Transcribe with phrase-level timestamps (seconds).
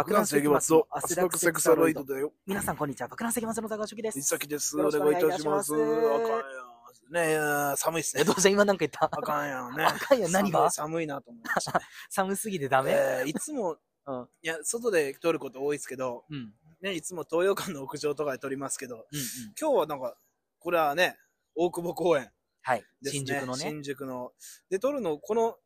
[0.00, 2.32] 爆弾石松のアスラックセクサロイドだよ。
[2.46, 3.08] 皆さんこんにちは。
[3.08, 4.18] 爆弾石松の高橋です。
[4.18, 4.74] 一崎です。
[4.80, 5.74] おお願い願いいたしますす。
[5.74, 7.28] あかんや。
[7.28, 7.34] ね
[7.72, 8.32] え、寒いっすえ、ねど。
[8.32, 9.84] うせ今なんか言ったあかんやんね。
[9.84, 10.70] あかんやん何が？
[10.70, 11.82] 寒いなと思いました。
[12.08, 13.76] 寒すぎてダメ、えーいつも、
[14.06, 16.24] うんいや、外で撮ること多いですけど、
[16.80, 19.20] ね、いつも東洋館の屋上とかで撮りますけど、うん。
[19.60, 20.16] 今日はなんか、
[20.60, 21.18] これはね、
[21.54, 22.32] 大久保公園
[22.62, 22.84] はい。
[23.04, 23.58] 新宿のね。
[23.58, 24.32] 新宿の。
[24.70, 25.58] で、撮るの、この、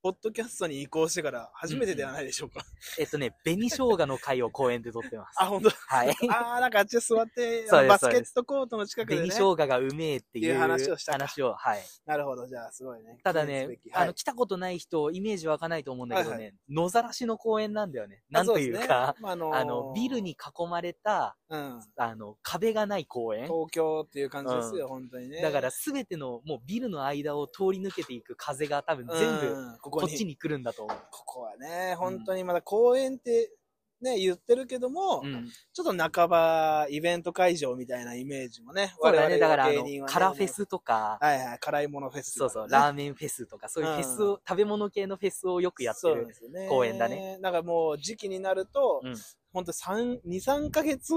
[0.00, 2.64] ポッドキャストに移行してから初めてではないでしょうか。
[3.00, 5.34] えっとね、紅生姜の会を公園で撮ってます。
[5.42, 5.70] あ、本当？
[5.70, 6.08] はい。
[6.30, 9.56] あー、なんかあっちで座って、 バスケットコートの近くでね紅生。
[9.56, 11.82] 姜がうめえっていう話をしたか話をはい。
[12.06, 13.18] なるほど、じゃあすごいね。
[13.24, 18.22] ただねあの、来たことない人、イメージ湧かないと思うんだけどはいね、野ざらしの公園なんだよね。
[18.30, 23.46] なんというか、まああのビルに囲まれた、うん、あの、壁がない公園。
[23.46, 25.42] 東京っていう感じですよ、本当にね。
[25.42, 30.98] だからすべてのもうビルの間を通り抜けていく風が多分全部うんここにこっちに来るんだと思う。
[31.10, 33.52] ここはね、本当にまだ公園って
[34.00, 35.48] ね、言ってるけども、うん。
[35.72, 39.38] ちょっと半ばイベント会場みたいなイメージもね、そうだね。
[39.38, 46.26] だからあのカラフェスとか、はいはい、辛いものフェス、そうそう、ーラーメンフェスとか、そういうフェスを、食べ物系のフェスをよくやってる。
[46.26, 47.38] る公園だね。
[47.42, 49.14] だからもう時期になると、うん
[49.50, 51.14] 本当三2、3ヶ月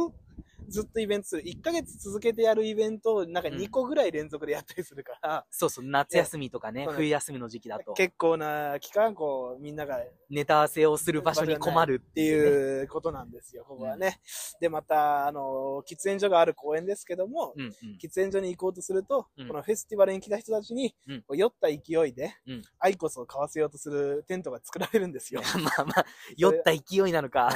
[0.72, 1.44] ずっとイベントする。
[1.44, 14.22] 1ヶ月続けてやるイベントをなんか2個ぐらい連続でやったりするから、そうそう、夏休みとかね冬休みの時期だと、結構な期間、こう、みんながっネタ合わせをする場所に困るってていうことなんですよ、ここはね。
[14.62, 17.72] で、また、あの、喫煙所がある公園ですけども、うんうん。
[18.02, 20.96] 喫煙所に行こうとすると、うんこのフェスティバルに来た人たちに、
[21.34, 21.76] 酔った勢
[22.08, 25.42] いで、うんアイコスを買わせようとするテントが作られるんですよ。
[25.62, 26.06] まあまあ、
[26.38, 27.50] 酔った勢いなのか。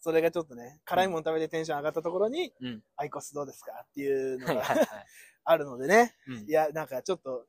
[0.00, 2.82] うんそれがちょっとね、辛いもの食べてテンション上がったところに、うん。
[2.96, 4.62] アイコスどうですかっていうのが。
[5.44, 6.14] あるのでね。
[6.26, 7.46] うんいや、なんかちょっと、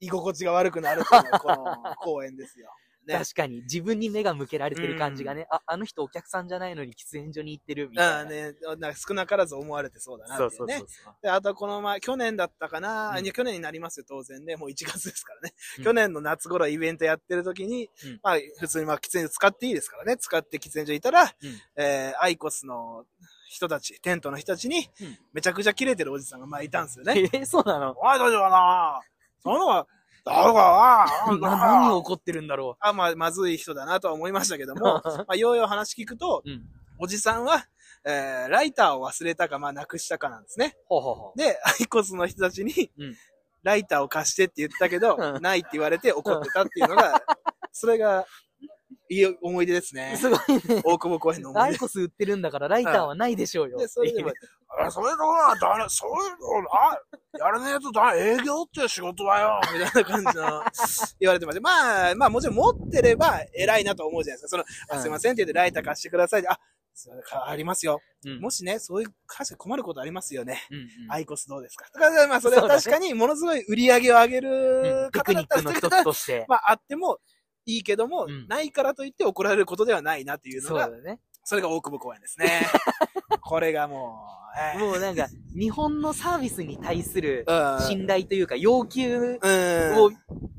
[0.00, 2.68] 居心地が悪くなるっていうのがこの公園ですよ。
[3.06, 3.14] ね。
[3.14, 8.16] 確かに、自分に目が向けられてる感じがね、あ、あの人お客さんじゃないのに喫煙所に行ってるみたいな。
[8.16, 10.56] ああね、なんか少なからず思われてそうだなっていうね。
[10.56, 11.14] そうそうそう。
[11.22, 14.56] で、あとこの前、去年だったかな、うん去年になりますよ、当然ね。
[14.56, 15.54] もう1月ですからね。
[15.78, 20.16] うん去年の夏頃イベントやってる時に、うんまあ、普通にまあ、喫煙所使っていいですからね。
[20.16, 21.30] 使って喫煙所いたら、うん
[21.76, 23.04] えー、アイコスの
[23.48, 27.20] 人たち、テントの人たちにうん、めちゃくちゃキレてるおじさんがまあいたんですよね。
[27.32, 29.00] えーそうなのお前たちはな、
[29.42, 29.86] そのが、
[30.24, 31.06] だろなが、
[31.38, 36.50] 何が起こってるんだろあ、まあ、まずい人だなとは思いましたけども、 まあ、ようよう話聞くと、う。
[36.50, 36.62] うん。
[36.98, 37.66] おじさんは、
[38.04, 40.76] えー、ライターを忘れたか、まあ、なくしたかなんですね。
[40.86, 41.38] ほうほうほう。
[41.38, 43.16] で、アイコスの人たちに、うん
[43.64, 47.22] ライターを貸してって言ったけど、うんないって言われて怒ってたっていうのが、
[47.72, 48.26] それが、
[49.10, 50.16] いい思い出ですね。
[50.18, 50.82] すごいね。
[50.84, 51.68] 大久保公園の思い出。
[51.68, 53.78] アイコス売ってるんだからライターはないでしょうよ。
[53.78, 54.32] で、それでも、
[54.80, 56.98] あそれとな、だね、そういうの、あ、
[57.38, 60.62] やらねえとだ、営業っていう仕事はよ、みたいな感じの、
[61.20, 61.60] 言われてました。
[61.60, 64.64] まあ、まあもちろん持ってれば偉いなと思うじゃないですか。
[64.90, 66.48] その、すいませんって言ってライター貸してください。
[66.48, 66.58] あ、
[66.94, 68.00] それかありますよ。
[68.24, 70.62] うんもしね、そういう、確かに困ることありますよね。
[70.70, 71.86] うんうんアイコスどうですか？
[71.92, 76.46] とか、まあそれは確かにものすごい売り上げを上げうんる方だったらそれがとして。
[76.48, 77.18] まああっても
[77.66, 81.20] いいけども、うんないからといって怒られることではないなっていうのが、そうだね。
[81.44, 82.62] それが大久保公園ですね。
[83.42, 84.18] これがも
[84.56, 85.26] う、えーもうなんか、
[85.58, 90.10] 日本のサービスに対するうん信頼というか、要求うんを、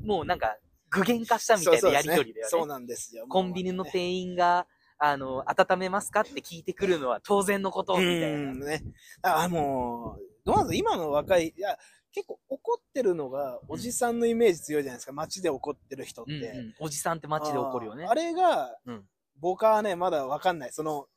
[0.04, 0.56] もうなんか、
[0.90, 2.50] 具現化したみたいなやりとりだよね。
[2.50, 3.26] そうなんですよ。
[3.28, 4.66] コンビニの店員が、
[4.98, 8.26] あの、温めますかって聞いてくるのは当然のこと、みたいな。
[8.26, 8.82] うんね。
[9.22, 10.90] あ、もう、どうなんですか？
[10.90, 11.76] 今の若い、いや、
[12.16, 15.12] 結構怒ってるのが、おじさんのイメージ強いじゃないですか。
[15.12, 16.32] 街で怒ってる人って。
[16.32, 19.04] うんうんおじさんって街で怒るよねあれが、うん
[19.38, 20.72] 僕はね、まだわかんない。
[20.72, 21.08] その、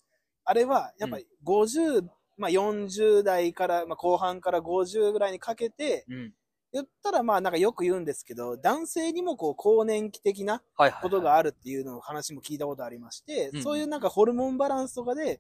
[0.44, 2.04] あれは、やっぱり50、
[2.38, 6.34] まあ40代から、まあ後半から50ぐらいにかけて、うん。
[6.74, 10.62] 言ったらまあなんかよく言うんですけど、男性にもこう更年期的な。
[11.02, 15.40] ことがあるっていうのを話も聞いたことありまして、うんそういうなんかホルモンバランスとかで、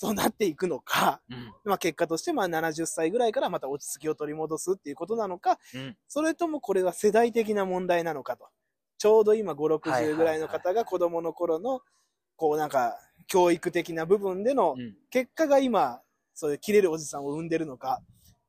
[0.00, 1.52] そうなっていくのか、うん。
[1.62, 5.96] まあ結果としてまあ70歳ぐらいからまた落ち着きを取り戻すっていうことなのか、うん。
[6.08, 8.48] それともこれは世代的な問題なのかと。
[8.96, 11.82] ちょうど今5、はいはいはい60ぐらいの方が子供の頃の、
[12.36, 12.96] こうなんか、
[13.26, 14.96] 教育的な部分でのうん。
[15.10, 16.00] 結果が今、
[16.32, 18.00] そういう切れるおじさんを生んでるのか、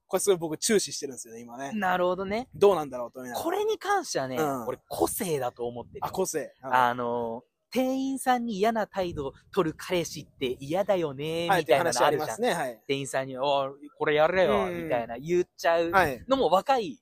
[0.08, 1.74] これすごい僕注視してるんですよね、今ね。
[1.74, 2.48] なるほどね。
[2.56, 6.06] どうなんだろうと思いながらこれに関してはね、うん俺個性だと思ってるよ。
[6.06, 6.54] あ、個性。
[6.64, 12.08] うんあの、店員さんに嫌な態度取る彼氏って嫌だよね、はい、みたいなのあるじゃん。
[12.08, 12.54] ありますね。
[12.54, 12.80] はい。
[12.88, 16.24] 店員さんに、おいこれやれよ、うんみたいな言っちゃうはい。
[16.28, 17.02] のも若い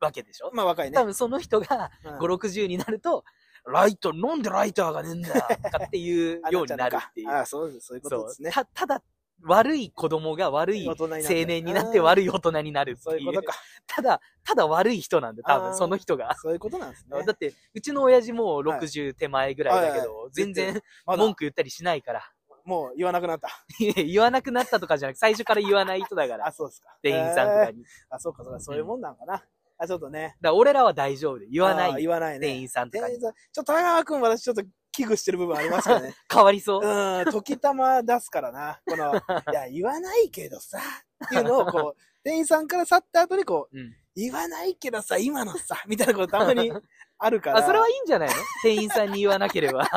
[0.00, 0.50] わけでしょ？
[0.52, 1.04] まあ若いね多。
[1.04, 3.24] 分その人がうん5、60になると、
[3.66, 5.30] ライト、なんでライターがねえんだ？
[5.30, 7.30] かっていうようになるっていう。
[7.30, 7.86] あ、そうです。
[7.88, 8.50] そういうことですね。
[8.50, 9.02] たただ、
[9.44, 13.02] 悪い子供が悪い青年になって悪い大人になるっていう。
[13.02, 13.54] そういうことか。
[13.86, 16.36] ただ、ただ悪い人なんで、多分その人が。
[16.36, 17.22] そういうことなんですね。
[17.26, 22.22] だって、うちの親父も60手前ぐらいだけど、全然文句言ったりしないから。
[22.64, 23.48] もう言わなくなった。
[23.78, 26.96] 言わなくなったとかじゃなくて、最初から言わない人だからあ、、そうですか。
[27.02, 27.84] 店員さんとかえーに。
[28.08, 29.42] あ、そうか、そうか、そういうもんなんかな。
[29.78, 30.36] あ、ちょっとね。
[30.40, 32.00] だ俺らは大丈夫で、言わない。
[32.00, 32.46] 言わないね。
[32.46, 34.62] 店員さんとかにちょっと田川君私ちょっと
[34.92, 36.14] 危惧してる部分ありますからね。
[36.32, 36.86] 変わりそう。
[36.86, 38.80] うん、時たま出すからな。
[38.86, 39.14] この、
[39.52, 40.78] いや、言わないけどさ、
[41.24, 43.96] っていうのをこう、 店員さんから去った後にこう、うん。
[44.14, 46.70] 言わないけどさ、今のさ、みたいなことたまに
[47.18, 47.58] あるから。
[47.60, 48.34] あ、それはいいんじゃないの？
[48.62, 49.88] 店員さんに言わなければ。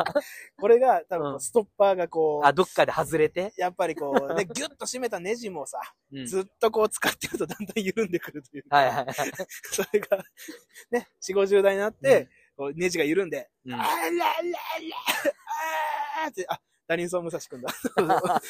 [0.58, 3.52] これが多分ストッパーがこう、あ、どっかで外れて？
[3.58, 5.78] やっぱりこう、ね、ギュッと締めたネジもさ、
[6.10, 6.26] うん。
[6.26, 8.76] ずっとこう使ってるとだんだん緩んでくるというか。
[8.76, 9.14] はいはいはい。
[9.70, 10.24] それが、
[10.90, 13.74] ね、4、50代になって、こうネジが緩んで、うん。
[13.74, 14.26] あららら、
[16.24, 16.58] あーって、あ、
[16.88, 17.68] ダニンソン武蔵君だ。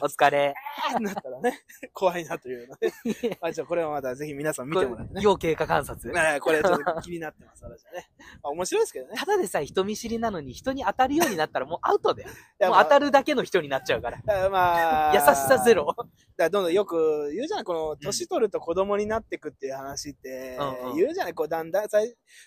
[0.00, 0.54] お疲れ。
[1.00, 1.60] なったらね、
[1.92, 2.92] 怖いなというので。
[3.40, 5.20] ま あ、じゃあこれはまたぜひ皆さん見てもらってね。
[5.22, 6.12] 要経過観察。
[6.12, 8.10] ねこれちょっと気になってます、私はね。
[8.42, 9.16] まあ、面白いですけどね。
[9.16, 12.28] ただでさえ人見知りなのに人に当たるようになったらもうアウトだよ。
[12.28, 14.18] いやもう当たるだけの人になっちゃうから。
[14.24, 15.86] まあ、まあ優しさゼロ。
[15.86, 20.58] だからどんどんよく言うじゃない、この、年取ると子供になってくっていう話って
[20.96, 22.06] 言うじゃない、こう、だんだん、最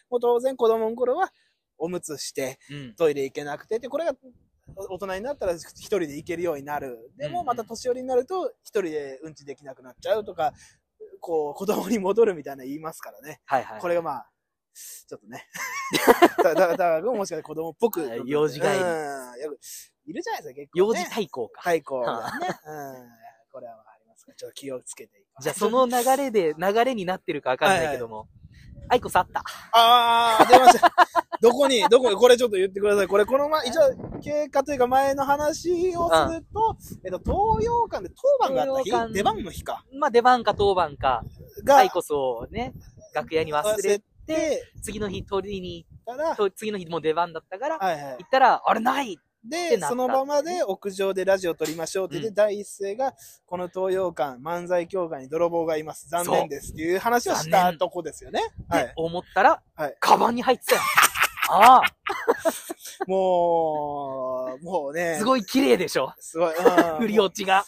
[0.09, 1.31] もう当然子供の頃は、
[1.77, 2.95] おむつして、うん。
[2.95, 4.13] トイレ行けなくて、で、これが、
[4.75, 7.11] 大人になったら一人で行けるようになる。
[7.17, 10.53] でも、また年寄りになると、一人でうんちできなくなっちゃうとか、
[11.19, 13.41] こう、子供に戻るみたいな言いますからね。
[13.45, 13.81] はいはい。
[13.81, 14.29] これがまあ、
[14.73, 15.47] ちょっとね。
[16.43, 18.01] だだだから、もしかして子供っぽく。
[18.01, 18.73] はい幼児帰り
[20.07, 21.05] いるじゃないですか、結構、幼ね。
[21.05, 21.61] 児対抗か。
[21.63, 22.47] 対抗がね。
[22.47, 23.09] うん。
[23.51, 28.27] これはありますから、ちょっと気をつけていこうじゃあその流れで、流れになってるかわかんないけども。
[28.89, 29.43] アイコスあった。
[29.71, 30.93] あー、出ました。
[31.41, 33.07] どこに、どこに、これちょっと言ってください。
[33.07, 33.81] これ、このま、一応、
[34.21, 39.83] 経過というか前の話をすると、えっと、東洋館で当番があった日出番の日か。
[39.93, 41.23] まあ出番か当番か、
[41.63, 42.73] が、アイコスをね、
[43.13, 48.25] 楽屋に忘れて、次の日取りに行ったら、次の日もう出番だったから、はいはい行。
[48.25, 49.17] ったら、あれない
[49.49, 53.13] で、その場まで屋上でラジオ撮りましょうって言って、うん第一声が、
[53.45, 56.09] この東洋館漫才協会に泥棒がいます。
[56.09, 58.41] 残念ですっていう話をしたとこですよね。
[58.69, 58.85] はい。
[58.85, 60.81] て思ったら、はいカバンに入ってたよ。
[61.47, 61.81] ああ、
[63.07, 66.11] もう、もうね、すごい綺麗でしょ？
[66.19, 66.55] すごい。
[66.55, 67.63] うん 振り落ちが。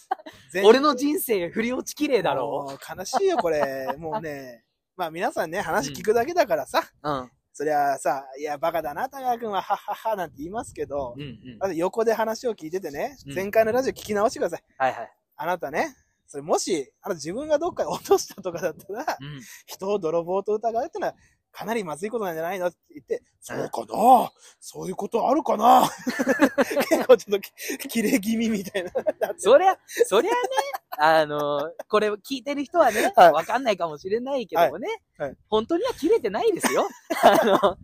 [0.52, 3.94] 全俺の人生振り落ち綺麗だろ悲しいよ、これ。
[3.98, 4.64] もうね、
[4.96, 7.32] まあ皆さんね、話聞くだけだからさ、うん。
[7.58, 11.40] そりゃさ、いや、バカだな、田川君は、はっはっは、なんて言いますけど、うんうん。
[11.60, 14.64] あと横で話を聞いててね、うん前回のラジオ聞き直してください。
[14.78, 15.12] はいはい。
[15.38, 15.96] あなたね、
[16.28, 19.42] それもし、あなた自分がどっかに落としたとかだったら、うん。
[19.66, 21.16] 人を泥棒と疑うってのは、
[21.58, 22.68] かなりまずいことなんじゃないの？
[22.68, 24.32] って言って、そうかな？
[24.60, 25.90] そういうことあるかな？
[26.88, 28.92] 結構ちょっとき、切れ気味みたいな。
[29.40, 29.76] そりゃ、
[30.06, 30.38] そりゃね、
[31.00, 34.88] あの、これ聞いてる人はね、はいわかんないかもしれないけどもね、
[35.18, 36.88] はいはい本当には切れてないですよ。
[37.24, 37.78] あの、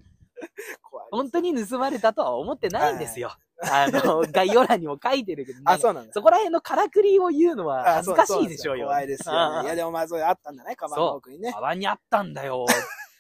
[1.10, 3.36] 本当に盗まれたとは思ってないんですよ。
[3.72, 6.14] あの、概要欄にも書いてるけど、あ、そうなんだ。
[6.14, 8.78] そこら辺のからくりを言うのはあ恥ずかしいでしょうよ。
[8.78, 9.68] そうよ怖いですよね。
[9.68, 11.52] いや、でもまあ、それあったんだね、カバンの奥にね。
[11.52, 12.68] カバンにあったんだよ。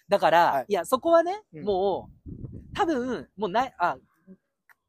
[0.09, 2.29] だから、はいい、や、そこはね、うんもう、
[2.75, 3.97] 多分、もうない、あ、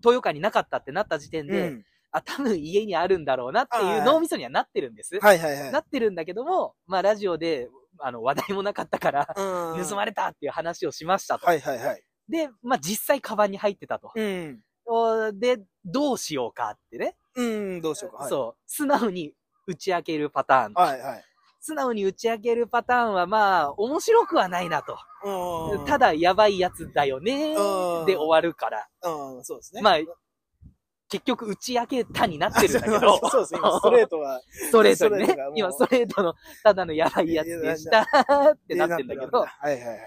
[0.00, 1.84] 東洋館になかったってなった時点で、うん
[2.14, 5.19] あ、多分家にあるんだろうなってはいいう脳みそにはなってるんです。
[5.20, 5.72] はいはいはい。
[5.72, 7.69] なってるんだけども、まあラジオで、
[7.99, 11.46] あの、話題もなかったから、うん盗まれたっていう話をしましたと。
[11.46, 12.02] はいはいはい。
[12.28, 14.12] で、まあ実際カバンに入ってたと。
[14.14, 14.60] うん。
[14.87, 17.17] おで、どうしようかってね。
[17.34, 18.19] うん、どうしようか。
[18.19, 18.62] はい、そう。
[18.64, 19.34] 素直に
[19.67, 20.72] 打ち明けるパターン。
[20.74, 21.24] はいはい。
[21.66, 24.98] 素直に打ち明けるパターンはまあ、面白くはないなと。
[25.24, 25.86] うん。
[25.86, 28.86] ただ、やばいやつだよねうんで終わるから。
[29.02, 29.80] うん、そうですね。
[29.80, 29.98] まあ、
[31.08, 33.16] 結局打ち明けたになってるんだけど。
[33.30, 34.42] そうです、今ストレートは。
[34.52, 35.36] ストレートにね。
[35.54, 38.06] 今、ストレートの、ただのやばいやつでしたっ
[38.68, 39.98] てなってんだけど、はいはいはいはい。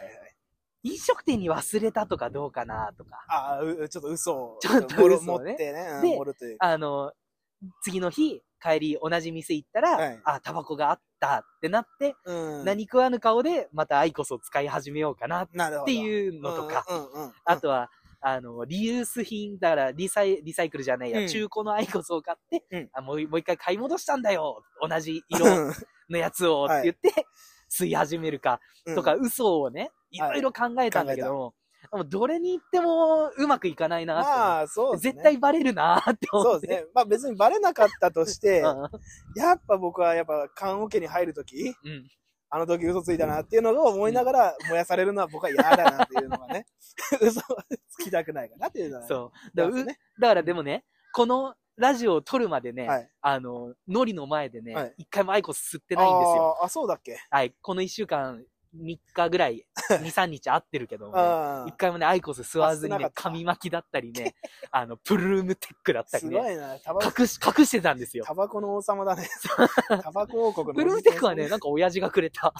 [0.84, 3.26] 飲食店に忘れたとかどうかなとか。
[3.30, 4.58] ああ、うちょっと嘘を。
[4.62, 5.88] ちょっと嘘をね持ってね。
[6.04, 6.56] うんで。
[6.60, 7.14] あの、
[7.82, 12.66] 次の日、帰り同じ店行ったら、はいあ、タバコがあったってなって、うん。
[12.66, 15.50] 何食わぬ顔でまたアイコスを使い始めようかなっ。
[15.86, 16.86] ていうのとか。
[17.46, 25.74] あとは、あの、リユース品、だからリサイ、リサイクルじゃないや、うん中古のアイコスを買って、うんあもう、一回買い戻したんだよ同じ色うん、
[26.10, 27.26] のやつをって言って、
[27.70, 31.54] 吸い始めるか、うんとか、嘘をね、いろいろ考えたんだけども、
[31.92, 35.12] もうどれに行ってもうまくいかないなってまあ、そうですね。
[35.14, 36.52] 絶対バレるなーって思って。
[36.52, 36.86] そうですね。
[36.94, 38.90] まあ別にバレなかったとして、うん
[39.36, 42.08] やっぱ僕はやっぱ棺桶に入るとき、うん。
[42.50, 46.66] あの時嘘ついたなっていうのを思いながら燃やされるのは僕は嫌だなっていうのがね、
[47.22, 49.08] 嘘はつきたくないかなっていうのはね。
[49.10, 49.56] そう。
[49.56, 50.00] だからうね。
[50.20, 53.10] だからでもね、このラジオを撮るまでね、はい。
[53.22, 56.58] あの、ノリの前でね、はい一回もアイコス吸ってないんですよ。
[56.64, 57.18] あ、そうだっけ？
[57.30, 57.54] はい。
[57.62, 58.44] この一週間、
[58.78, 64.36] 3日ぐらい、 2、3日会ってるけど、ね、あ一回もね、アイコス吸わずにね紙巻きだったりね、
[64.72, 66.80] あの、プルームテックだったりね、すごいな。
[66.80, 68.26] タバコ、隠し、隠してたんですよ。
[68.26, 69.28] タバコの王様だね。
[70.04, 70.74] タバコ王国の。
[70.74, 72.54] プルームテックはね、なんか親父がくれた。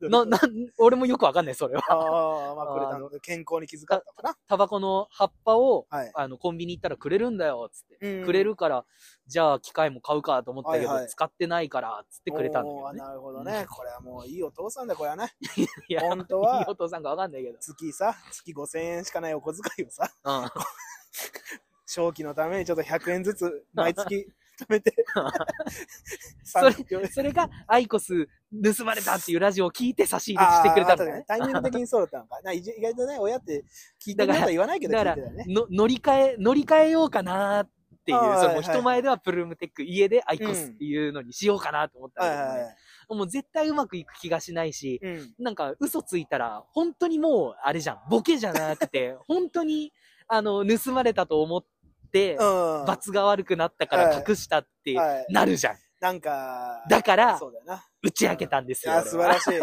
[0.00, 0.40] な、な、な、
[0.78, 1.82] 俺もよくわかんない、それは。
[1.88, 4.36] ああ、まあ、くれたあので、健康に気遣ったのかな。
[4.46, 6.10] タバコの葉っぱを、はい。
[6.14, 7.98] あの、コンビニ行ったらくれるんだよ、つって。
[8.00, 8.84] うんくれるから、
[9.32, 13.00] じゃあ機械も買うかと思ったけど、はいはい使ってないから、つってくれたんだけどね。
[13.00, 13.66] おーなるほどね。
[13.66, 15.32] これはもういいお父さんだ、これはね。
[15.88, 17.58] いや、本当はいいお父さんかわかんないけど。
[17.58, 20.50] 月さ、月5000円しかないお小遣いをさ、うん。
[21.86, 24.28] 正気のためにちょっと100円ずつ 毎月
[24.60, 24.94] 貯めて
[26.44, 28.28] それ3それが、アイコス
[28.78, 31.24] 盗まれたっていうラジオを聞いて差し入れしてくれたあーのね。
[31.26, 32.38] タイミング的にそうだったのか。
[32.42, 33.64] な意外とね、親って
[33.98, 35.54] 聞いてくれとは言わないけどだから聞いてたよね。
[35.54, 37.70] の、乗り換え、乗り換えようかなっ
[38.04, 43.14] ていう、その人前ではプルームテック、家でアイコスっていうのにしようかなと思ったんはいだけどねはいはい。
[43.14, 45.34] もう絶対うまくいく気がしないし、うん。
[45.38, 49.92] なんか嘘ついたら、本当にもう、あれじゃん、ボケじゃなくて、 本当に、
[50.28, 51.64] あの、盗まれたと思っ
[52.10, 52.84] て、うん。
[52.86, 55.76] 罰が悪くなったから隠したってはいなるじゃん。
[56.00, 57.86] なんか、だからそうだよな。
[58.02, 59.00] 打ち明けたんですよ。
[59.02, 59.60] 素晴らしい。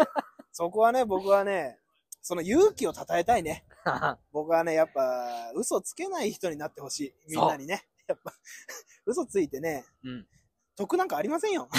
[0.52, 1.78] そこはね、僕はね、
[2.22, 3.64] その勇気を称えたいね。
[3.84, 7.14] ら 僕はね、やっぱ、嘘つけない人になってほしい。
[7.28, 7.86] みんなにね。
[8.10, 8.34] やっぱ、
[9.06, 10.28] 嘘ついてね、うん。
[10.76, 11.68] 得なんかありませんよ。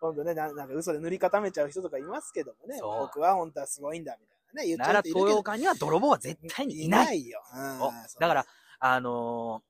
[0.00, 7.20] 今度ねな、なんか嘘で塗り固めちゃう人とかいますけどもね、僕は本当はすごいんだ、みたいなね、言っちゃう人いるけど東洋館には泥棒は絶対にいない。
[7.20, 7.42] いよ。
[7.54, 8.46] うんおそうだから、
[8.78, 9.62] あの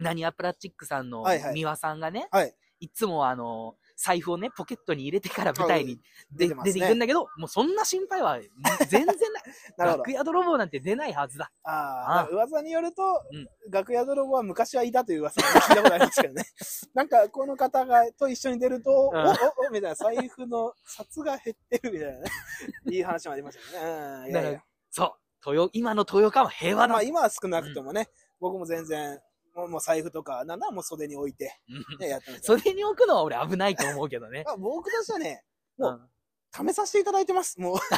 [0.00, 2.54] ー、何アプラチックさんのはいはい三輪さんがね、はい。
[2.80, 5.96] いつもあのー財布をね、ポケットに入れてから舞台に
[6.30, 8.38] で出出ていくんだけど、もうそんな心配は
[8.86, 9.16] 全然ない。
[9.76, 10.12] 楽。
[10.12, 11.50] 屋泥棒なんて出ないはずだ。
[11.64, 13.02] あああ、噂によると、
[13.32, 16.44] うん楽屋泥棒は昔はいたという噂を聞いたことありますけどね。
[16.94, 22.30] なんか、この方がと一緒に出ると、お、お、お、みたいな、財布の札が減ってるみたいなね。
[22.90, 23.90] いい話もありましたけどね。
[23.90, 24.64] うん、いやいや。
[24.90, 25.50] そう。
[25.50, 26.94] 豊、今の豊川は平和だ。
[26.94, 28.08] まあ今は少なくともね、
[28.40, 29.20] 僕も全然、
[29.58, 32.46] もうもう財布とか、なんならもう袖に置いて、うんね、やってました。
[32.46, 34.44] 袖に置くのは俺危ないと思うけどね。
[34.46, 35.44] あ僕としてはね、
[35.76, 35.92] もう。
[35.92, 36.00] うん
[36.50, 37.60] 試させていただいてます。
[37.60, 37.76] もう。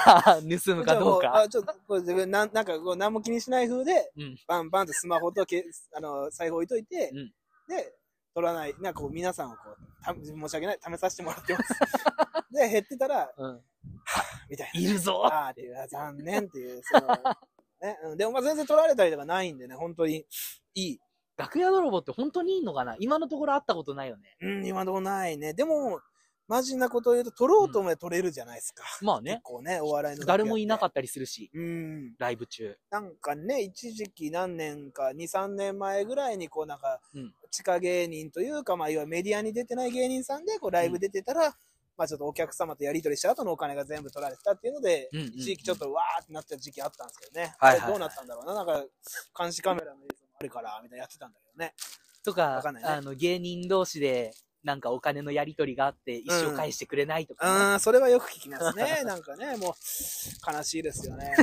[0.59, 1.37] 盗むかどうか。
[1.37, 4.37] あちょっと、これ自分、なん、なんか、こう、何も気にしない風で、うん。
[4.49, 7.33] バンバンってスマホとけ、あの、財布置いといて、うん
[7.69, 7.95] で、
[8.35, 11.75] 取らない、なんかこう、皆さんをこう、た申し訳ない、試させてもらってます。
[12.51, 13.65] で、減ってたら、うん。
[14.49, 14.81] みたいな。
[14.81, 17.07] いるぞああ、っていう、あ残念っていう、その、
[17.81, 20.27] ね、うんでもまあ全然取られたりとかないんでね、本当に、
[20.75, 21.01] いい。
[21.41, 22.97] 楽屋泥棒って本当にいいのかな？
[22.99, 24.37] 今のところ会ったことないよね。
[24.41, 25.55] うん、今のところないね。
[25.55, 26.01] でも、
[26.49, 28.83] マジなことを言うと、取ろうと思えば取れるじゃないですか。
[29.03, 29.43] まあね結。
[29.45, 30.27] 構ね、お笑いの。
[30.27, 31.61] 誰もいなかっったりするし、た。
[31.61, 32.15] うん。
[32.19, 32.77] ライブ中。
[32.91, 41.53] なんかね、一時期何年か、2、3年前ぐらいに、こうなんか、うん地下芸人というか、まあ、いわゆるメディアに出てない芸人さんで、こうライブ出てたら、
[41.97, 47.55] まあちょっとお客様とやり取りした後のお金が全部取られてたっていうので、うんうんうん一時期ちょっとわーってなった時期あったんですけどね。
[47.59, 48.55] はいはいはいどうなったんだろうな。
[48.55, 48.85] なんか、
[49.39, 50.09] 監視カメラの映
[50.41, 51.75] あるから、みたいなやってたんだけどね。
[52.25, 54.33] とか、わかねあの、芸人同士で、
[54.65, 59.03] なんかお金のやり取りがあって、一生返してくれないとうか、ねーん、それはよく聞きますね。
[59.05, 61.35] なんかね、もう、悲しいですよね。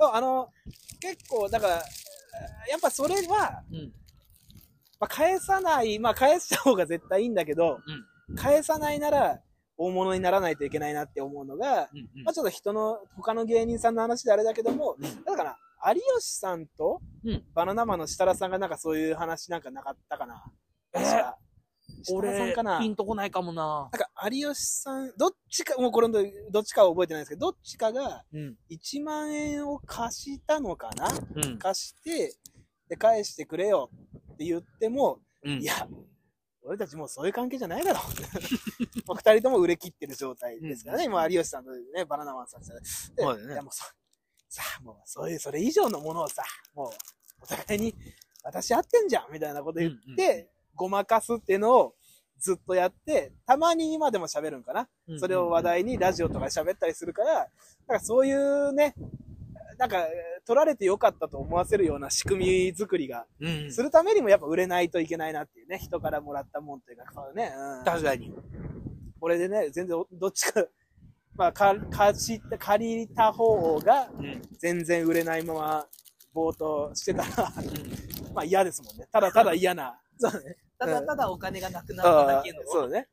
[0.00, 0.52] あの、
[1.00, 3.92] 結構、だから、やっぱそれは、うん。
[5.00, 7.78] まあ、返さない、まあ、返した方が絶対いいんだけど、
[8.36, 9.40] 返さないなら、
[9.76, 20.44] 大物にならないといけないなって思うのが、うんうんまあ、ちょっと人の、他の芸人さんの話であれだけども、うんだから、有吉さんと、うんバナナマンの設楽さんがなんかそういう話なんかなかったかな。
[20.94, 20.98] え？
[20.98, 21.38] ー確か
[22.04, 23.88] 設楽さん俺かな、ピンとこないかもな。
[23.92, 28.56] なんか有吉さん、どっちか、もうこれのどっちかは覚えてないですけど、どっちかがうん。
[28.70, 31.08] 1万円を貸したのかな？
[31.34, 31.58] うん。
[31.58, 32.34] 貸して、
[32.88, 33.90] で、返してくれよ
[34.32, 35.88] って言っても、うんいや、
[36.62, 38.02] 俺たちもうそういう関係じゃないだろう。
[39.16, 43.40] 二人とも売れ切ってる状態ですからね、うん今有吉さんとね、バナナマンさんですよね。
[43.40, 43.84] でねいやもうそ
[44.48, 46.42] さあ、もうそういう、それ以上のものをさ、
[46.74, 46.90] もう、
[47.42, 47.94] お互いに、
[48.42, 51.94] 私合ってんじゃんみたいなこと言って、ごまかすっていうのを
[52.38, 54.88] ずっとやって、たまに今でも喋るんかな。
[55.08, 57.48] うんそれを話題にラジオとかで喋ったりするから、
[57.86, 58.94] なんかそういうね、
[59.78, 60.06] なんか、
[60.44, 63.72] 取られてよかったと思わせるような仕組み作りが、うん。
[63.72, 67.84] するためにもやっぱ売れないといけないなっていうね、人からもらったもんというか、そうね、うん。
[67.84, 68.34] 確かに。
[69.20, 70.64] これでね、全然どっちか、
[71.38, 74.42] まあ、か貸した、借りた方がうん。
[74.58, 75.86] 全然売れないまま、
[76.34, 77.52] ぼーっとしてたら、
[78.34, 79.06] まあ嫌ですもんね。
[79.12, 80.00] ただただ嫌な。
[80.18, 80.56] そうね。
[80.76, 82.58] ただただお金がなくなっただけの。
[82.66, 83.06] そうね。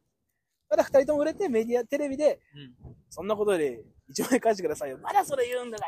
[0.67, 2.39] ただ二人とも売れてメディア、テレビで、
[2.83, 2.95] うん。
[3.11, 3.65] そんなことより
[4.11, 4.97] 1万円返してくださいよ。
[5.03, 5.83] まだそれ言うんだよ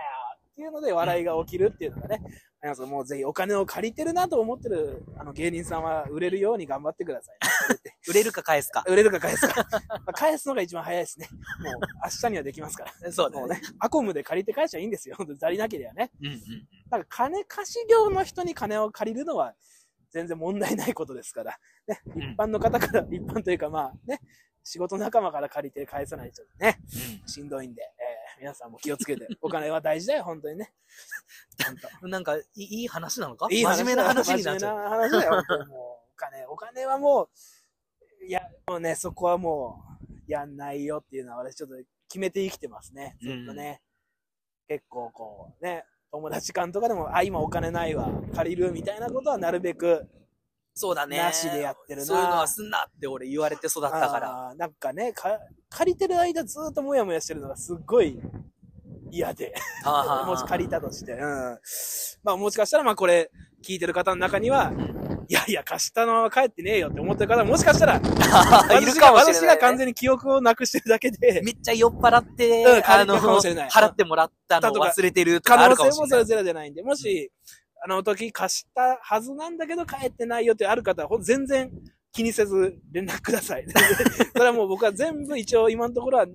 [0.58, 2.22] っっていうので笑いが起きるっていうのがね、
[2.62, 7.38] ありますもうぜひお金を借りてるなと思ってるあの芸人さんは売れるように頑張ってください、
[8.10, 8.84] 売れるか返すか。
[8.88, 9.68] 売れるか返すか。
[9.72, 11.28] まあ返すのが一番早いですね。
[11.60, 11.74] もう
[12.06, 12.92] 明日にはできますから。
[13.14, 13.40] そうだ。
[13.40, 15.16] もうね、アコムで借りて返しちゃいいんですよ。
[15.16, 16.12] 本当に足りなければね。
[16.22, 16.34] うんうん。
[16.34, 16.40] だ
[16.90, 19.54] から金貸し業の人に金を借りるのは
[20.10, 21.60] 全然問題ないことですから。
[21.88, 24.20] ね、うん一般の方から、一般というかまあね、
[24.64, 26.80] 仕事仲間から借りて返さないとね、
[27.28, 27.97] しんどいんで、えー
[28.40, 29.28] 皆さんも気をつけて。
[29.42, 30.74] お金は大事だよ、本当にね。
[32.04, 33.48] なんか、いい話なのか？
[33.52, 34.76] いい話真面目な話になっちゃう。
[34.76, 35.80] 真面目な話だよ、本当にもう。
[35.80, 37.30] お金、お金はも
[38.22, 39.84] う、いや、もうね、そこはも
[40.28, 41.76] う、やんないよっていうのは私ちょっと
[42.10, 43.18] 決めて生きてますね。
[43.22, 43.82] ずっとね。
[44.68, 50.08] 結構こう、ね、友達間とかでも、あ、今お金ないわ、借りるみたいなことはなるべく、
[50.78, 51.18] そうだね。
[51.18, 54.54] なしでやってるなそういうのはすんなって俺言われて育ったから。
[54.56, 58.20] なんかねか、借りてる間ずっともやもやしてるのがすっごい
[59.12, 59.56] 嫌で。
[59.84, 61.14] あ もし借りたとして。
[61.14, 61.60] うん。
[62.24, 63.32] まあもしかしたらまあこれ
[63.66, 64.72] 聞いてる方の中には、
[65.28, 76.08] いやいや貸したのは帰ってねえよって思ってる方はもしかしたら、 いる私が、かもしれない、私が完全に記憶をなくしてるだけで、めっちゃ酔っ払って、うんあの、払ってもらったのを忘れてるとかあ可能るかもしれない。
[76.08, 77.32] 性もそれゼロじゃないんで、もし、
[77.88, 81.72] あの時貸したはずなんだけど帰ってないよってある方は、全然
[82.12, 83.66] 気にせず連絡ください。
[84.36, 86.28] それはもう僕は全部一応今のところは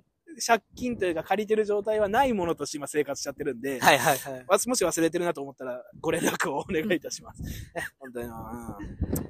[0.47, 4.45] 借金というか借りてる状態はないものとして今生活しちゃってるんで、はいはいはい。
[4.49, 7.43] わもし忘れてるなと思ったらご連絡をお願いいたします。
[7.43, 7.51] ね
[8.01, 8.33] 本当に、うん。
[8.33, 8.33] い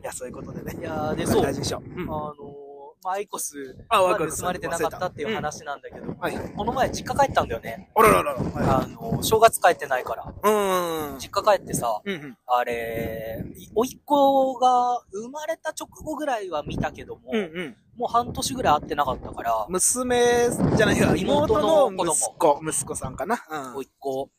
[0.04, 0.78] や、そういうことでね。
[0.80, 1.42] いやーで、そう。
[1.42, 1.82] 大事でしょう。
[1.82, 2.71] うんあのー、
[3.02, 4.32] まあ、アイコスあ、はわかる。
[4.32, 6.36] 盗まれてなかったっていう話なんだけど、はい。
[6.56, 7.90] この前実家帰ったんだよね。
[7.94, 8.40] あらららら。
[8.40, 10.24] はあの、正月帰ってないから。
[10.24, 10.54] い。
[10.54, 11.18] うん。
[11.18, 12.36] 実家帰ってさ、うんうん。
[12.46, 13.44] あれ、
[13.74, 17.76] おいっ子が生まれた直後ぐらいは見たけども、うんうん。
[17.96, 23.44] もう半年ぐらい会ってなかったから、娘じゃないや、妹妹のの息子、息子さんかな。
[23.50, 23.76] うん。
[23.76, 24.30] おいっ子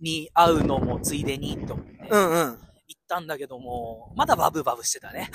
[0.00, 2.58] に会うのもついでにと思って、うんうん。
[3.10, 5.30] 行ったんだけども、まだバブバブしてたね。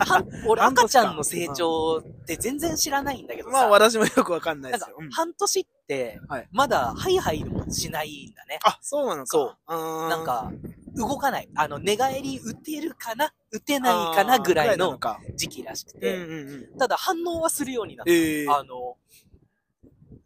[0.00, 4.96] は俺赤ちゃんの成長って全然知らないんだけどさ、まあ私もよくわかんないですよ。
[4.98, 8.58] うん半年ってはい、まだハイハイもしないんだね。
[8.64, 9.26] あ、そうなのか。
[9.26, 10.08] そう。
[10.08, 10.52] なんか、
[10.94, 11.48] 動かない。
[11.54, 13.32] あの、寝返り打てるかな？
[13.50, 14.98] 打てないかなぐらいの。
[15.36, 16.78] 時期らしくうんて、うんうん。
[16.78, 18.12] ただ反応はするようになった。
[18.12, 18.96] ええあの、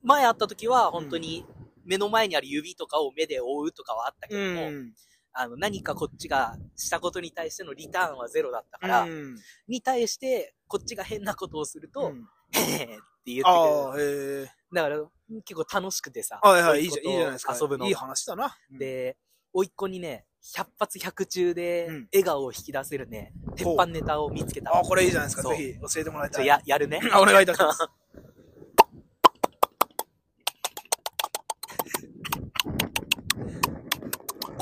[0.02, 1.46] 前会った時は本当に
[1.84, 4.92] 目の前にある指とかを目で追うとかはあったけども、うん。
[5.34, 9.36] あの、何かこっちがしたことに対してのリターンはゼロだったから、うん
[9.68, 14.48] に対して、こっちが変なことをすると、うんへへへって言ってくああ、れる。
[14.72, 14.98] だから、
[15.44, 16.38] 結構楽しくてさ。
[16.40, 17.58] はいはい、いいじゃないですか。
[17.60, 17.86] 遊ぶの。
[17.86, 18.56] いい話だな。
[18.70, 19.16] で、
[19.52, 24.78] 甥っ子にね、百発百中でうん笑顔を引き出せるね、鉄板ネタを見つけた。
[24.78, 25.48] あ、これいいじゃないですか。
[25.48, 26.46] ぜひ教えてもらいたい。
[26.46, 27.00] や、やるね。
[27.12, 27.80] あお願いいたします。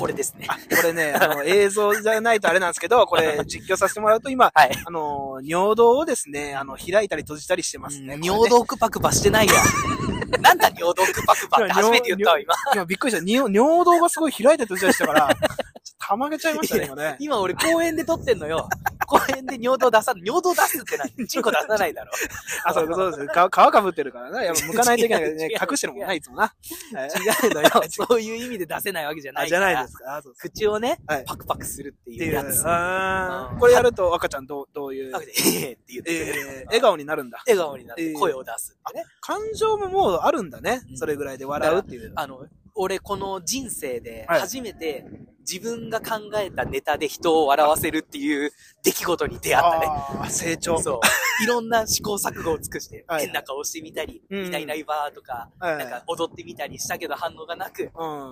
[0.03, 0.47] これですね。
[0.49, 4.71] あ、これね、あの、映像じゃないとあれなんですけど、 これ実況させてもらうと今、はい。
[4.85, 8.19] あの、尿道をですね、あの、開いたり閉じたりしてますね。
[8.21, 9.53] 尿道クパクパしてないや。
[10.41, 12.53] なんだ尿道クパクパって初めて言ったわ、今。
[12.73, 13.23] 今びっくりした。
[13.25, 15.57] 尿尿道がすごい開いて閉じたりしたから、ちょっ
[15.97, 17.15] とたまげちゃいましたね、今ね。
[17.19, 18.67] 今俺公園で撮ってんのよ。
[19.19, 21.11] 公園で尿道出さん、尿道出すって何？
[21.27, 22.11] チンコ出さないだろ。
[22.65, 23.27] あ、そうそうです。
[23.27, 24.45] 皮皮かぶってるからね。
[24.45, 25.49] やっぱ剥かないといけないね。
[25.69, 26.41] 隠してるもんな、いつもな。
[26.43, 27.09] はい
[27.45, 27.69] 違うのよ。
[27.89, 29.87] そういう意味で出せないわけじゃなあ、いじゃないで。
[29.91, 30.21] すか。
[30.39, 32.63] 口をねはい、パクパクするっていうやつ。
[33.59, 35.13] これやると赤ちゃんどう、どういう？
[35.15, 37.41] ええって言って笑顔になるんだ。
[37.45, 38.77] 笑顔になってええ声を出す。
[39.21, 40.93] 感情ももうあるんだねう。
[40.93, 42.11] んそれぐらいで笑うっていう。
[42.15, 42.45] あの、
[42.75, 45.05] 俺この人生ではい初めて
[45.47, 50.29] 自分が考えたネタで人を笑わせるっていう出来事に出会ったね。
[50.29, 50.79] 成長。
[50.79, 51.01] そ
[51.39, 51.43] う。
[51.43, 58.31] いろんな試行錯誤を尽くして、はい変な顔してみたり、うんいないいないばーとか、はいなんか踊ってみたりしたけど反応がなく、うん。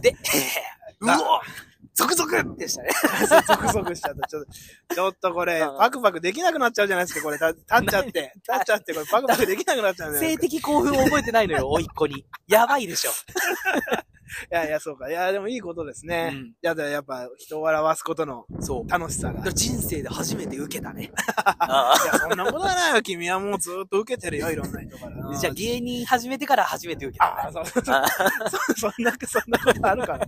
[0.00, 0.10] で、
[1.00, 2.90] うあおゾクゾクでしたね。
[3.46, 4.28] ゾクゾクしちゃった。
[4.28, 4.44] ちょっ
[4.88, 7.38] と、ちょっとこれうん、パクパクできなくなっちゃうじゃないですか、これ。
[7.38, 8.32] た立っちゃって。
[8.48, 10.30] 立っちゃって、これパクパクできなくなっちゃうんだよ。
[10.30, 12.24] 性的興奮を覚えてないのよ、甥っ子に。
[12.48, 13.10] やばいでしょ。
[14.50, 15.10] いやいや、そうか。
[15.10, 16.30] いや、でもいいことですね。
[16.32, 18.88] うんいや、だやっぱ人を笑わすことのそう。
[18.88, 19.48] 楽しさが。
[19.48, 21.10] い人生で初めて受けたね。
[21.58, 23.02] あや、そんなことはないよ。
[23.02, 25.30] 君はもうずっと受けてるよ、いろんな人から。
[25.30, 27.52] あじゃあ芸人始めてから初めて受けたああ、ね。
[27.52, 28.04] そうそうそう。
[28.76, 30.26] そそんな、そんなことあるから。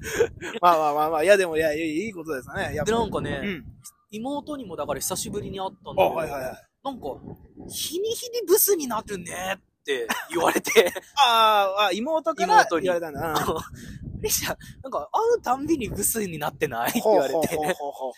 [0.61, 2.71] まあまあまあまあ、いやでも、いや、いいいいことですね。
[2.73, 3.65] で、ぱなんかね、うん。
[4.11, 6.69] 妹にもだから久しぶりに会ったんあ、だけど、はいはいはい。
[6.85, 7.07] なんか、
[7.69, 10.93] 日に日にブスになるねって言われて、
[11.25, 13.29] あーあ、妹から言われたんだ。
[13.29, 13.83] うん
[14.23, 18.13] レシャ、なんか会うたんびにブスになってないって言われて、ほうほうほうほうほう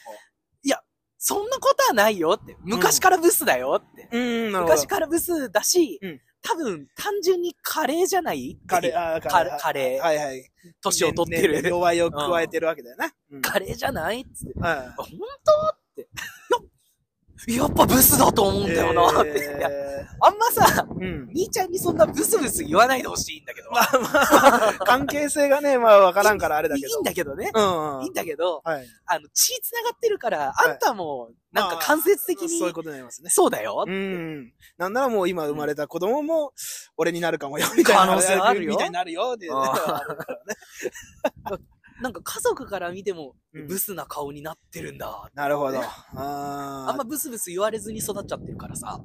[1.27, 2.55] そんなことはないよって。
[2.61, 4.11] 昔からブスだよって。
[4.13, 4.53] うん。
[4.53, 8.59] 昔からブスだし、うん多分、単純にカレーじゃない？
[8.67, 10.51] カレー、あーカレーカレーはいはい。
[10.83, 11.55] 年を取ってる。
[11.55, 13.13] ねね弱いを加えてるわけだよね。
[13.31, 14.21] うんカレーじゃない？
[14.21, 14.61] っつって。
[14.61, 15.53] はいあ本当？
[15.69, 16.03] って。
[16.03, 16.07] や
[17.49, 19.31] やっぱブスだと思うんだよなって。
[19.59, 21.31] いやえあんまさ、ーうん。
[21.35, 23.71] 兄ちゃんにそんなブスブス言わないでほしいんだけど。
[23.71, 26.97] まあまあ、関係性がね、まあわからんからあれだいけど。
[26.97, 27.51] いんだけどね。
[27.53, 28.15] うんうんいいん。
[28.15, 28.87] だけど、はい。
[29.07, 33.31] あの、血繋がってるから、はいあんたも、なんか間接的に、そういうことになりますね。
[33.31, 33.85] そうだよ。
[33.87, 34.53] うん。
[34.79, 36.53] なんならもう今生まれた子供も、
[36.97, 38.07] 俺になるかもよ、みたいな。
[38.07, 39.39] 可能性あるよみたいになるよ、っ。
[42.05, 45.31] なんか家族から見ても、うんブスな顔になってるんだ。
[45.33, 45.81] なるほど。
[45.81, 45.87] ね
[46.17, 49.01] ああんまブスブス言われずに育っちゃってるからさ。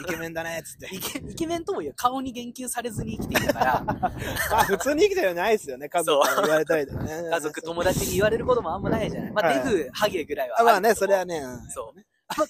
[0.00, 0.96] イケメンだね、つってー。
[0.96, 3.84] イケイケメンとも言う顔に言及されずに生きてきたから、
[4.50, 7.22] まあ普通に生きてるよないですよね、家族から言われたりとかね。
[7.30, 9.32] 家族、友達に言われることもあんまないじゃない。
[9.32, 11.38] まあ、はいデブ、ハゲぐらいはあまあね、それはね。
[11.38, 12.00] うんそう。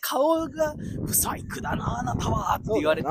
[0.00, 0.74] 顔が、
[1.06, 3.08] 不細工だな、あなたは、って言われて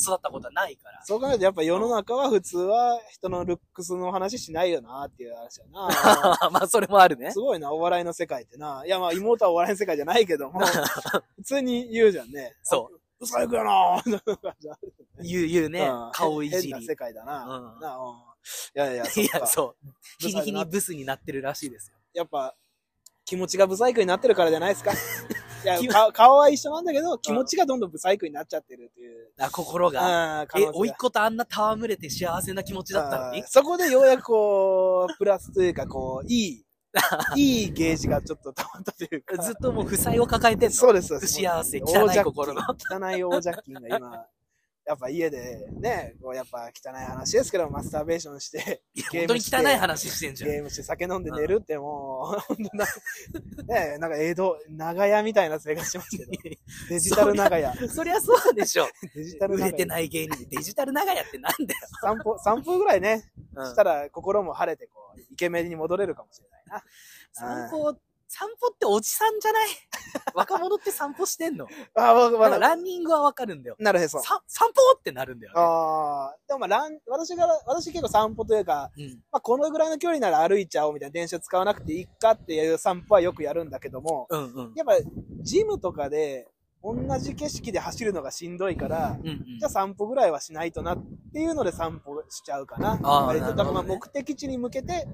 [0.00, 1.04] 育ったことはないから。
[1.04, 5.88] そう考えるとやっぱ世の中は普通は人のルックスの話しないよなっていう話やな。
[6.50, 7.40] まあ、それもあるねす。
[7.40, 8.84] ごいな、お笑いの世界ってな。
[8.86, 10.60] いやまあ妹はお笑いの世界じゃないけども、
[11.36, 12.54] 普通に言うじゃんね。
[12.62, 13.00] そう。
[13.20, 13.26] う。
[13.26, 14.20] 最高やなぁ。
[15.22, 16.10] 言う、言うねうん。
[16.12, 16.96] 顔いじり変な世。
[16.96, 17.44] 界だな。
[17.44, 18.34] うんなうん
[18.76, 19.88] いやいや、いや、かそう。
[20.18, 21.96] 日に日にブスになってるらしいですよ。
[22.12, 22.54] やっぱ、
[23.24, 24.92] 気持ちがブサイクになってるからじゃないですか。
[25.64, 29.30] いや気、顔顔は一緒なんだけど、気持ちがどんどんブサイクになっちゃってるっていう。
[29.38, 30.46] あ、心が。
[30.56, 33.32] えおいっ子とあんな戯れて幸せな気持ちだったの？
[33.32, 36.64] にそこでようやくこう、プラスというか、こう、いい、
[37.36, 39.42] いいゲージがちょっと溜まったというか。
[39.42, 40.74] ずっともう負債を抱えてんの？
[40.74, 41.34] そうです、そう不です。
[41.42, 42.60] 幸せ、汚い心の。
[42.62, 44.26] 汚いオージャッキンが今、
[44.86, 50.50] やっぱ家でね、こうやっぱ汚い話ですけど、マスターベーションして、本当に汚い話してんじゃん。
[50.50, 52.84] ゲームして酒飲んで寝るってもう、本当な、
[53.66, 56.30] ねなんか江戸、長屋みたいな生活しますけど、
[56.90, 57.74] デジタル長屋。
[57.88, 58.86] そりゃそうでしょ。
[59.14, 59.68] デジタル長屋。
[59.68, 61.80] 売れてない芸人でデジタル長屋ってなんだよ。
[62.02, 66.84] 散歩、散歩ぐらいね、うんしたら心も晴れて、こう、イケメンに戻れるかもしれないな。
[67.32, 67.96] 散歩、
[68.36, 69.68] 散歩っておじさんじゃない？
[70.34, 71.68] 若者って散歩してんの？
[71.94, 73.76] あ、わ、わ、なんかランニングはわかるんだよ。
[73.78, 74.18] なるへそ。
[74.20, 75.60] さ散歩ってなるんだよね。
[75.60, 79.22] ああ、でもまあ、ラン、私が、私結構散歩というか、うん。
[79.30, 84.72] まあ、このぐらいの距離なら歩いちゃおうみたいな電車使わなくていいかっていう散歩はよくやるんだけども、うんうん。
[84.74, 84.94] やっぱ、
[85.42, 86.48] ジムとかで、
[86.84, 92.98] 同じ景色で走るのがしんどいから、うんうんじゃあ散歩ぐらいはしないとなっていうので散歩しちゃうかな。
[93.02, 95.06] 割とねだからまあ目的地に向けて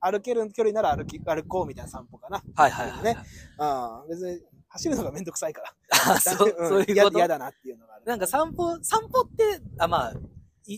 [0.00, 2.42] 歩ける距離なら歩き、歩こうみたいな散歩かな。
[2.54, 3.02] はいはいはい。
[3.02, 3.16] ね
[3.58, 5.72] ああ、別に走るのがめんどくさいから。
[6.14, 7.18] あ そう、 んそういうこと？
[7.18, 8.04] 嫌嫌だなっていうのがある。
[8.06, 10.14] なんか散歩、散歩って、あ、まあ、い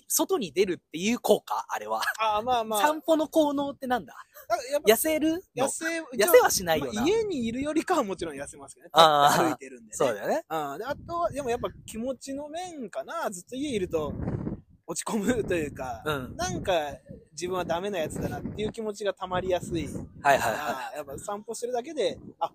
[0.09, 1.67] 外に出るっていう効果？
[1.69, 2.03] あれは。
[2.19, 2.81] ああ、まあまあ。
[2.81, 4.15] 散歩の効能ってなんだ？
[4.87, 5.43] 痩せる？
[5.57, 6.93] の痩せ、痩せはしないよな。
[6.93, 8.91] まあ家にいるよりかはもちろん痩せますけどね。
[8.93, 9.97] 歩いてるんでね。
[9.97, 10.43] そうだよね。
[10.49, 13.31] ああとは、でもやっぱ気持ちの面かな。
[13.31, 14.13] ずっと家いると
[14.87, 16.37] 落ち込むというか、うん。
[16.37, 16.73] なんか
[17.33, 22.51] 自分はダメなやつだなっていう気持ちが溜まりやすいかはいはいら、はやっぱ散歩してるだけで、あ、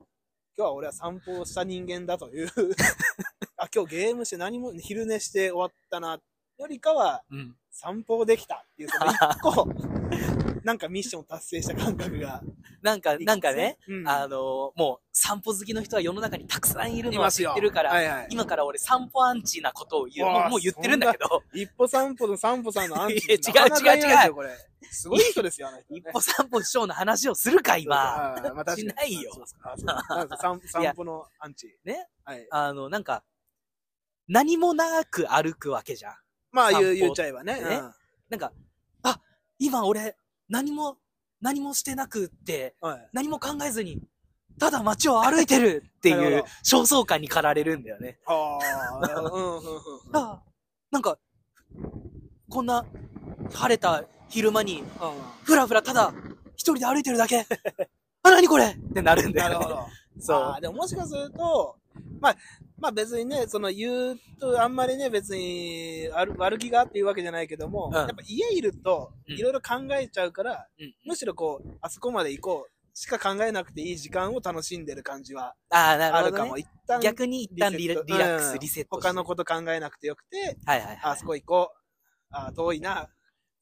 [0.57, 2.49] 今日は俺は散歩をした人間だという、
[3.57, 6.19] あ、今日ゲームして何も昼寝して終わったな、
[6.63, 7.23] よりかは。
[7.71, 9.67] 散歩できたっていう、その一個、
[10.63, 12.41] なんかミッションを達成した感覚が。
[12.81, 18.27] なんか、なんかね、うんあのもう散歩好きの人は世の中にたくさんいるのは知ってるから、はいはい。
[18.29, 20.29] 今から俺散歩アンチなことを言う。
[20.29, 24.49] もうもう言ってるんだけど、一歩散歩の散歩さんのアンチ 違うなかなかいないです違うよこれ。
[24.91, 27.95] すごい人ですよ、ね 一歩散歩師匠の話をするか、今。
[28.53, 29.31] まあしないよ
[30.37, 31.75] 散歩のアンチ。
[31.83, 32.07] ね。
[32.23, 32.47] はい。
[32.51, 33.23] あの、なんか、
[34.27, 36.22] 何もなく歩くわけじゃん。
[36.53, 37.55] まあ言う言っちゃえばね。
[37.55, 37.81] ね
[38.29, 38.53] なんか、
[39.01, 39.19] あ、
[39.59, 40.15] 今俺、
[40.47, 40.97] 何も、
[41.41, 43.09] 何もしてなくって、うんはい。
[43.11, 43.99] 何も考えずに、
[44.59, 48.19] ただ街を歩いてるっていうなるほど焦燥感に駆られるんだよね。
[48.27, 49.63] ああ、うんうんうん。
[50.13, 50.41] あ
[50.91, 51.17] なんか、
[52.49, 52.85] こんな
[53.51, 54.83] 晴れた昼間に、
[55.43, 56.13] ふらふらただ
[56.55, 57.47] 一人で歩いてるだけ。
[58.21, 59.55] あ、何これってなるんだよね。
[59.55, 59.87] なるほど。
[60.21, 61.75] そうあーでももしかすると、
[62.21, 62.35] まあ、
[62.83, 76.55] まあ別にね、その言うとあんまりね、別に悪悪気があっていうわけじゃないけども、うんやっぱ家いるとうんいろいろ考えちゃうから、うんむしろこう、あそこまで行こうしか考えなくていい時間を楽しんでる感じはあるかも。
[76.55, 76.61] ね。
[76.61, 79.07] 一旦逆に一旦リラックス、うんリセットして。
[79.07, 80.99] 他のこと考えなくてよくて、はいはいはい。
[81.03, 81.77] あそこ行こう。
[82.31, 83.07] あ遠いな。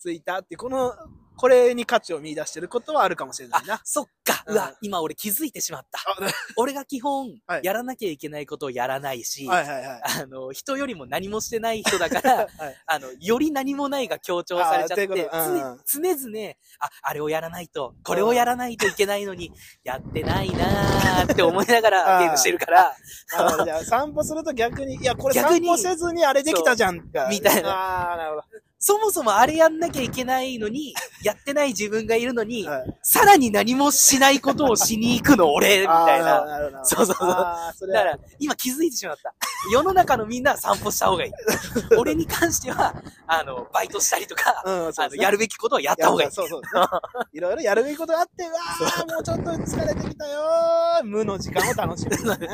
[0.01, 0.95] 着いたって、この
[1.41, 3.81] これに価値を見出してることはあるかもしれないあな、。
[3.83, 4.43] そっか。
[4.45, 5.97] うわ、今俺気づいてしまった。
[6.05, 10.01] あ俺が基本はい、やらなきゃいけないことをやらないし、はいはいはい。
[10.21, 19.51] あの、人よりも何もしてない人だから、 はいあの、より何もないが強調されちゃって、う常々、あ、あれをやらないと、これをやらないといけないのに、
[19.83, 22.95] やってないなーって思いながら ゲームしてるから、
[23.35, 27.29] なるほどじゃあ散歩すると逆に、いや、これ散歩せずにあれできたじゃんか。
[27.33, 28.43] みたいなああ、なる
[28.83, 36.37] そもそもあれやんなきゃいけないのに、 やってない自分がいるのにはいさらに何もしないことをしに行くの俺、みたいな。
[36.37, 39.33] あーなるほどそうそうそうあーそれはだから、今気づいてしまった。
[39.71, 41.31] 世の中のみんなは散歩した方がいい。
[41.99, 42.95] 俺に関しては、
[43.27, 46.31] あの、バイトしたりとか、うん、そうあの、やるべきことをやった方がいい。
[46.31, 46.61] そうそう。
[47.33, 51.03] いろいろやるべきことがあって、うわー、もうちょっと疲れてきたよー。
[51.03, 52.47] 無の時間を楽しむ、ね。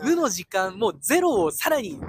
[0.00, 2.00] うん無の時間もゼロをさらに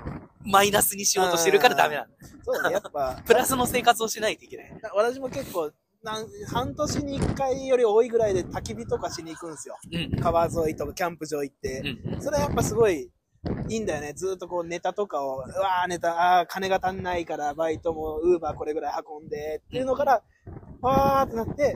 [0.48, 2.08] マイナスにしようとしてるからダメなの。
[2.44, 3.22] そうだね、やっぱ。
[3.26, 4.82] プラスの生活をしないといけない。
[4.96, 5.72] 私も結構、
[6.04, 9.78] なん半年に一回より多いぐらいで焚き火とかしに行くんですよ。
[9.92, 10.20] うん。
[10.20, 11.82] 川沿いとかキャンプ場行って。
[12.06, 12.22] うん。
[12.22, 13.12] それはやっぱすごい
[13.70, 14.14] いいんだよね。
[14.14, 20.24] ずっとこうネタとかを、うわーネタ、あー金が足んないからバイトもウーバーこれぐらい運んでっていうのから、
[20.82, 21.76] わーってなって、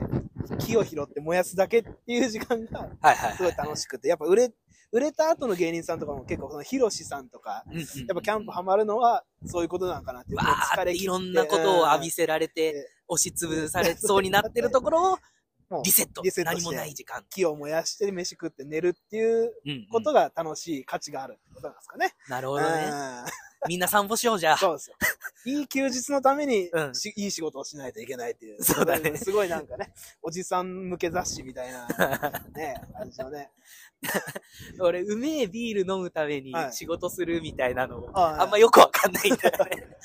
[0.58, 2.88] 木を拾って燃やすだけっていう時間が。
[3.36, 4.52] すごい楽しくて、やっぱ売れ、
[4.92, 7.64] 売れた後の芸人さんとかも結構そのヒロシさんとか。
[7.72, 10.36] やっぱキャンプハマるのはそういうことなのかなっていう。
[10.36, 15.18] わーっていろんなことを浴びせられて、押しつぶされそうになってるところを
[15.70, 16.20] もうリセット。
[16.20, 17.24] リセット何もない時間。
[17.30, 22.14] 木を燃やして飯食って寝るっていううんことが楽しい価値があるってことなんですかね。
[22.28, 22.90] なるほどね。
[22.90, 23.24] うん
[23.68, 24.58] みんな散歩しようじゃあ。
[24.58, 24.96] そうですよ。
[25.44, 26.94] いい休日のために、うん。
[26.94, 28.62] しいい仕事をしないといけないっていう。
[28.62, 29.16] そうだね。
[29.16, 31.86] すごいなんかね、おじさん向け雑誌みたいな、
[32.54, 33.50] ね、感じのね。
[34.80, 36.72] 俺、うめえビール飲むためにはい。
[36.72, 39.70] 仕事するみたいなの、はいあんまよくわかんないんだよね。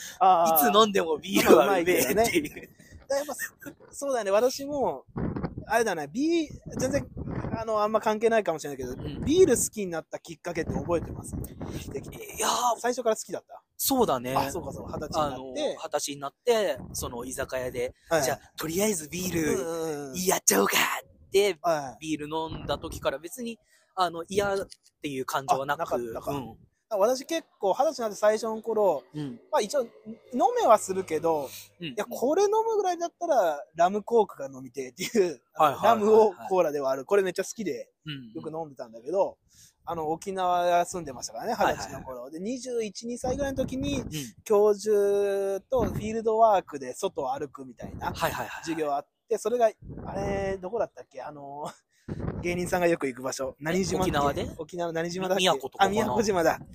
[0.57, 2.69] いつ飲んでもビールはうめえっていう。
[3.09, 3.35] やっぱ
[3.91, 5.05] そうだよね、私も、
[5.65, 7.07] あれだね、ビー、全然、
[7.57, 9.23] あの、あんま関係ないかもしれないけど、ん。
[9.23, 11.31] ビール好きになったきっかけって覚えてます？
[11.91, 12.17] できて。
[12.35, 13.63] いやー、最初から好きだった？
[13.77, 14.35] そうだね。
[14.35, 20.77] あ、そうかそう、二十歳になって二十歳になって、その居酒屋で、はいじゃあ、とりあえずビール、やっちゃおうか
[21.27, 22.07] って、はい。
[22.07, 23.59] ビール飲んだ時から別に、
[23.95, 24.67] あの、嫌っ
[25.01, 26.57] ていう感情はなく、あなかったかうん。
[26.89, 29.39] 私結構、二十歳になって最初の頃、うん。
[29.51, 29.89] まあ一応、飲
[30.59, 31.47] めはするけど、
[31.79, 31.87] うん。
[31.87, 37.05] いや、これ飲むぐらいだったら、ラムコークが飲みてえっていう、はいはいはいはいラムをコーラで割る。
[37.05, 39.37] これめっちゃ好きで、うん、よく飲んでたんだけど、
[39.89, 42.29] あの、沖縄住んでましたからね、はいはい二十歳の頃。
[42.29, 44.09] で、21、2歳ぐらいの時に、うん。
[44.43, 48.49] 教授とフィールドワークで外を歩くみたいなはいはいはい。
[48.63, 49.71] 授業あって、それが、
[50.05, 51.21] あれ、どこだったっけ？
[51.21, 51.71] あの、
[52.41, 53.55] 芸人さんがよく行く場所。
[53.61, 54.45] 何島沖縄で？
[54.57, 55.41] 沖縄何島だっけ？
[55.43, 56.67] 宮古とかあ、宮古島だうん。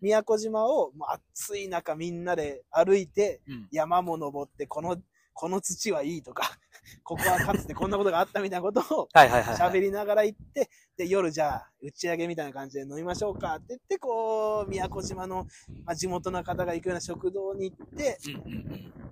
[0.00, 3.68] 宮古島を、もう暑い中みんなで歩いて、うん。
[3.70, 4.96] 山も登って、この、
[5.34, 6.58] この土はいいとか、
[7.02, 9.08] ここはかつてこんなことがあったみたいなことを。
[9.14, 13.56] 喋りながら行って、で、夜じゃあ、打ち上げみたいな感じで飲みましょうか。
[13.56, 15.46] って言って、こう、宮古島の、
[15.84, 18.18] まあ、地元の方が行くような食堂に行って。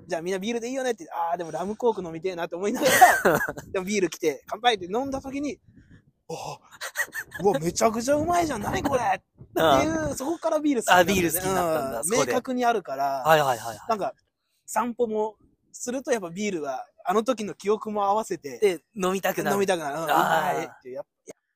[0.07, 2.87] じゃあみんなビールでいいよねって、ああ、でもラムコーク飲みてえなって思いなが
[3.25, 3.39] ら、
[3.73, 5.59] でもビール来て、乾杯って飲んだ時に、
[6.29, 6.35] お
[7.43, 11.13] うわ、めちゃくちゃうまいじゃん、何これってあいう、そこからビール好きだよね。
[11.13, 12.33] あビール好きになったんだうそこで。
[12.33, 14.15] 明確にあるから、はいはいはいはなんか、
[14.67, 15.37] 散歩も
[15.73, 19.57] するとやっぱビールは、あの時の記憶も合わせてい。、で、飲みたくなる。
[19.57, 19.97] 飲みたくなる。
[19.99, 20.95] うんいっていう。
[20.97, 21.05] やっ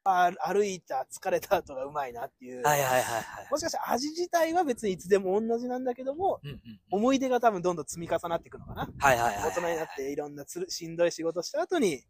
[0.05, 2.63] ぱ歩いた、疲れた後がうまいなっていう。
[2.63, 3.49] はいはいはいはい。
[3.51, 6.61] もしかしたら味自体は別にいつでも同じなんだけども、うんうん。
[6.91, 8.89] 思い出が多分どんどん積み重なっていくのかな。
[8.99, 9.49] はいはいはい。
[9.49, 12.05] 大人になっていろんなつるしんどい仕事した後に、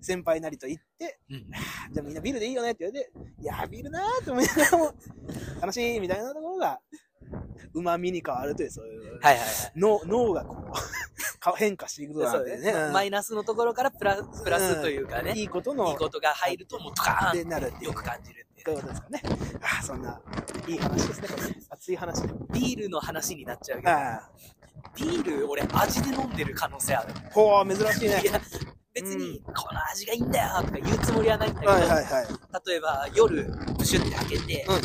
[0.00, 1.46] 先輩なりと言って、うん。
[1.92, 4.94] じゃあみんなビールでいいよねって言われて、いやービールなーって思いながらも、
[5.60, 6.80] 楽しいみたいなところが、
[7.74, 9.48] 旨味に変わるという、そういう、はいはいはい。
[9.76, 10.82] 脳脳がこう、か
[11.56, 12.72] 変化していくことなそうですね。
[12.72, 12.90] ね。
[12.92, 19.22] マイナスのところからプラプラスというかね、いいことの、いいことが入るともうドカでーンなるっていうよく感じるっていうことですかね。
[19.60, 20.20] ああ、そんな、
[20.68, 21.42] いい話ですね、これ。
[21.70, 22.28] 熱い話で。
[22.52, 23.92] ビールの話になっちゃうけど、
[25.06, 27.14] ビール俺味で飲んでる可能性ある。
[27.32, 28.26] ほう、珍しいねい。
[28.26, 28.40] や、
[28.94, 32.26] 別にこの味がいいんだよとか言うつもりはないんだけど、はいはいはい。
[32.66, 33.44] 例えば夜
[33.78, 34.80] プシュって開けて、うん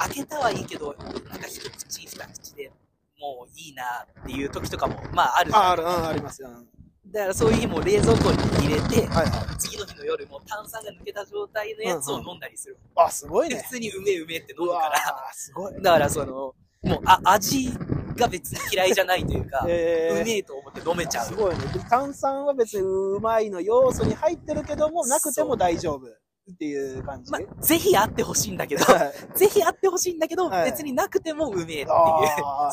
[0.00, 0.94] 開けたはいいけど、
[1.28, 2.72] なんか一口二口で
[3.20, 3.84] もういいな
[4.22, 6.48] っていう時とかも、まああるじゃんあある、うん、ありますよ。
[6.48, 6.80] うん
[7.12, 9.58] だからそういう日も冷蔵庫に入れて、はいはい。
[9.58, 12.78] 次の日の夜も炭酸が抜けた状態のやつを飲んだりする。
[12.94, 13.68] あ、すごいねで普。
[13.70, 14.94] 通にうめえうめえって飲むから。
[14.94, 15.82] ーすごい。
[15.82, 17.72] だからその、もうあ味
[18.16, 21.26] が別に嫌いじゃないというか、 えーうめえと思って飲めちゃう。
[21.26, 21.64] すごいね。
[21.72, 26.06] で炭酸は別にうまいの要素に入ってるけども、なくても大丈夫
[26.50, 27.30] っていう感じ。
[27.32, 31.86] まあ、ぜひあってほしいんだけど、はい ぜひあってほしいんだけど、はい別になくてもうめえっていう。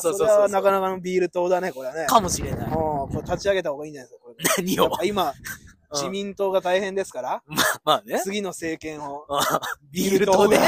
[0.02, 2.06] そうれそうそうそうはなかなかのビール党だね、これはね。
[2.06, 2.68] かもしれない。
[2.68, 4.90] もう、これ立ち上げた方がいいんじゃないですか、これ何を？
[5.04, 7.42] 今、うん自民党が大変ですから、
[7.84, 8.20] まあね。
[8.22, 9.26] 次の政権を、
[9.90, 10.58] ビール島で、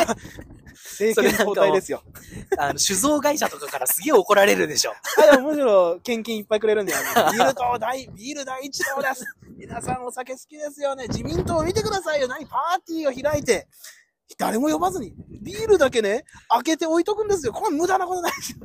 [0.73, 2.03] 政権交代ですよ。
[2.59, 4.93] あの、酒造会社とかからすげえ怒られるでしょ。
[5.19, 7.07] あ、 でもむしろ、献金いっぱいくれるんだよね。
[7.33, 9.25] ビール党大、ビール第一党です。
[9.57, 11.07] 皆さんお酒好きですよね。
[11.09, 12.29] 自民党見てくださいよ。
[12.29, 13.69] 何パーティーを開いて、
[14.39, 17.53] 誰も呼ばずに、ビールだけね、開けて置いとくんですよ。
[17.53, 18.59] これ無駄なことないですよ。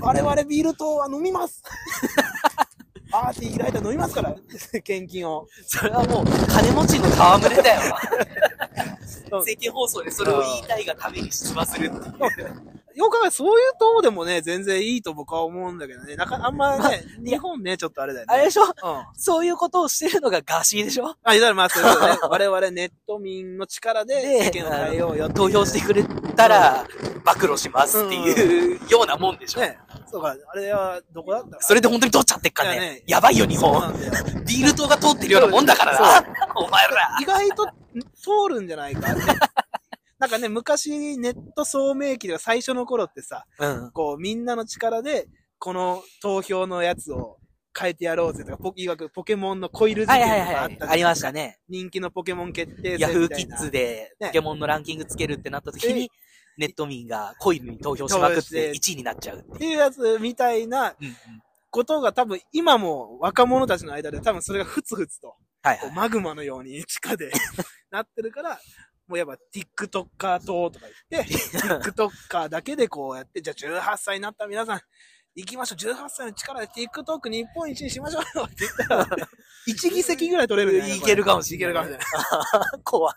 [0.00, 1.62] 我々ビール党は飲みます。
[3.10, 4.34] パーティー開いたら飲みますから、
[4.82, 5.46] 献金を。
[5.66, 7.96] それはもう、金持ちの戯れだよ。
[9.32, 12.79] うん政見放送でそれを言いたいがために出馬するっていう。
[12.94, 16.16] よく考えそういう党でもね、全然いいと僕は思うんだけどね。
[16.16, 18.34] なか、あんまね、日本ね、ちょっとあれだよね。
[18.34, 18.64] あれでしょ？
[18.64, 18.72] うん。
[19.14, 21.14] そういうことをしてるのがガーシーでしょ？
[21.22, 22.18] あ、だからまあ、そういうことね。
[22.28, 26.02] 我々ネット民の力でで世間を変えようよっていう投票してくれ
[26.34, 26.84] たら、
[27.24, 29.60] 暴露しますっていうようなもんでしょ？
[29.60, 29.78] ね。
[30.10, 33.02] そうか、あれは、どこだったそれで本当に通っちゃってっかねね。
[33.06, 33.92] やばいよ、日本。
[34.46, 36.24] ビール島が通ってるようなもんだからな。
[36.56, 37.16] お前ら。
[37.20, 37.66] 意外と
[38.16, 39.06] 通るんじゃないか。
[40.20, 43.90] なんかね、昔ネット聡明期で最初の頃ってさ、うん。
[43.92, 45.26] こう、みんなの力で、
[45.58, 47.38] この投票のやつを
[47.78, 50.48] 変えてやろうぜとか、ポいわくポケモンのコイル事はい件はいはい。
[50.48, 51.58] とかあったじゃんありましたね。
[51.68, 53.56] 人気のポケモン決定ヤフー戦みたいな。
[53.56, 56.10] キッズでねポケモンのランキングつけるってなった時に、
[56.58, 59.54] ネット民がコイルに投票しまくって1位になっちゃうっていう。
[59.54, 60.94] っていうやつみたいな
[61.70, 65.80] ことが多分今も若者たちの間で多分それがふつふつと、はい。
[65.94, 67.30] マグマのように地下で
[67.90, 68.60] なってるから、
[69.10, 74.80] もうやっぱ TikToker 党とか言って、TikToker だけでこうやって、じゃあ18歳になった皆さん、
[75.36, 75.92] 行きましょう。
[75.94, 79.06] 18歳の力で TikTok 日本一にしましょうよって言ったら、
[79.68, 81.86] 1議席ぐらい取れるんじゃないいけるかもしいれない。
[81.86, 82.82] けるかもしれない。
[82.82, 83.14] 怖い。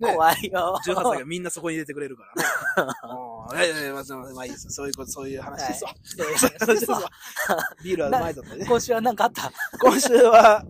[0.00, 0.80] 怖いよ。
[0.84, 2.48] 18歳がみんなそこに入れてくれるからね。
[3.04, 4.70] うんいやいやいや、まあ、まあいいですよ。
[4.72, 5.94] そういうこと、そういう話ですわ。
[6.04, 6.86] そういう。
[7.82, 8.66] ビールはうまいぞってね。
[8.66, 9.50] 今週は何かあった？
[9.80, 10.64] 今週は、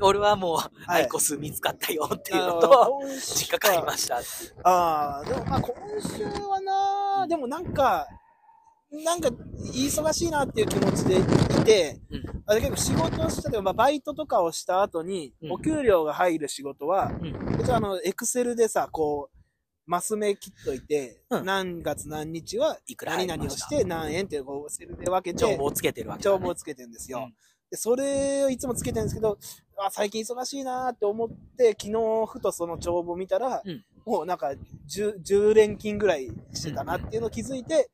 [0.00, 4.16] 俺はもう、はいアイコス見つかったよっていうのと、実家帰りました。
[4.64, 8.06] ああ、でもまあ今週はな、でもなんか、
[9.02, 12.42] なんか忙しいなっていう気持ちでいて、うん。
[12.46, 15.52] あれ結構仕事をしたとか、まあ、バイトとかをした後に、うん。
[15.52, 17.56] お給料が入る仕事は、うん。
[17.60, 19.38] うちはあの、エクセルでさ、こう、
[19.86, 21.44] マス目切っといて、うん。
[21.44, 26.36] 何月何日はいくら何々をして何円っていうこう、セルで分けて、帳簿をつけてるわけだね。
[26.36, 27.24] 帳簿をつけてるんですよ。
[27.26, 27.34] うん。
[27.70, 29.38] で、それをいつもつけてるんですけど、
[29.76, 31.92] あ、最近忙しいなーって思って、昨日
[32.30, 33.84] ふとその帳簿見たら、うん。
[34.04, 34.52] もうなんか
[34.88, 37.90] 10、10連勤ぐらいしてたなっていうのを気づいて、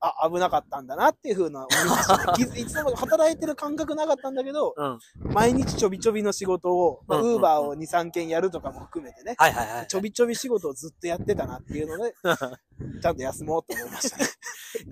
[0.00, 1.68] あ、危なかったんだなっていうふうな思
[2.56, 4.98] いつも働いてる感覚なかったんだけど、うん。
[5.32, 9.86] 毎日ちょびちょびの仕事を、ウーバーを2、3件やるとかも含めてね、はいはいはい。
[9.86, 12.14] ちょびちょび仕事をずっとやってたなっていうので、
[13.02, 14.24] ちゃんと休もうと思いましたね。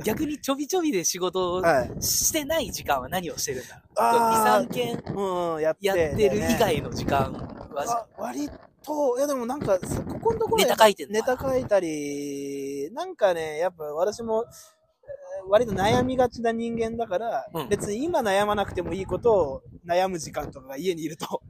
[0.04, 2.02] 逆にちょびちょびで仕事をはい。
[2.02, 7.32] してない時間は何をしてるんだあー ?2、3件うん、やって、る以外の時間
[7.72, 8.50] は、あ割
[8.82, 14.77] と、いやでもなんか、そここのところネタ書いてネタ書いたり、なんかね、やっぱ私も、えー
[15.48, 21.42] 割と悩みがちな人間だから、うん別に今悩まなくてもいいことを悩む時間とかが家にいると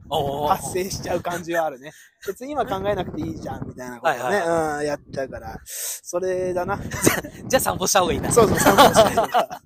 [0.47, 1.91] 発生しちゃう感じはあるね。
[2.27, 6.79] 別に今考えなくていいじゃん、みたいなことをね、はいうん、やっちゃうから、それだな。
[7.47, 8.31] じゃあ散歩した方がいいな。
[8.31, 9.61] そうそう、散歩したりとか。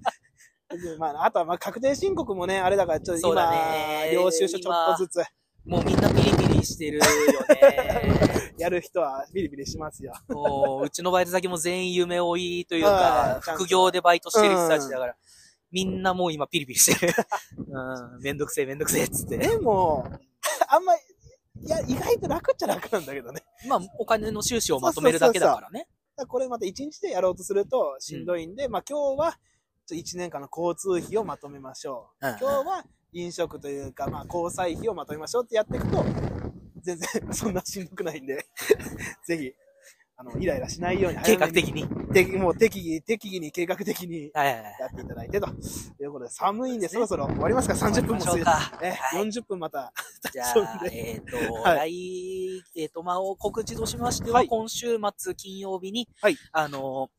[0.70, 5.24] で まあ、あとはまあ確定申告もね、あれだから、ちょっと今、ね領収書ちょっとずつ
[5.66, 8.43] もうみんなピリピリしてるよね。
[8.58, 10.14] やる人はビリビリしますよ。
[10.30, 15.16] もううちのバイト先も全員夢追いというか、はい副業でバイトしてる人たちだから、
[15.72, 17.14] みんなもう今ピリピリしてる。
[17.58, 19.38] うん、めんどくせえめんどくせえっつって。
[19.38, 20.08] でも、
[20.70, 21.00] あんま、い
[21.68, 23.44] や、意外と楽っちゃ楽なんだけどね。
[23.68, 25.88] まあ、お金の収支をまとめるだけだからね。
[26.16, 29.38] だからこれまた一日でやろうとするとしんどいんで、まあ今日は、
[29.86, 32.28] ちょ1年間の交通費をまとめましょう。
[32.28, 36.04] うん今日は飲食というか、まあ交際費をまとめましょうってやっていくと、
[36.84, 38.46] 全然そんなしんどくないんで、
[39.26, 39.54] ぜひ、
[40.16, 41.88] あの、イライラしないように計画的に。
[42.14, 42.38] 的に。
[42.38, 44.32] もう適宜、適宜に計画的に。
[44.36, 48.80] やっていただいてということで、寒いんでそろそろ終わりますか ?30 分も過ぎ行きましょうか。
[48.84, 49.92] え、はい40分また。
[50.32, 57.10] じゃあ、 ねえっ、と、 は来、えっ、と、まあ、告知としましては、はい今週末金曜日に、はいあの、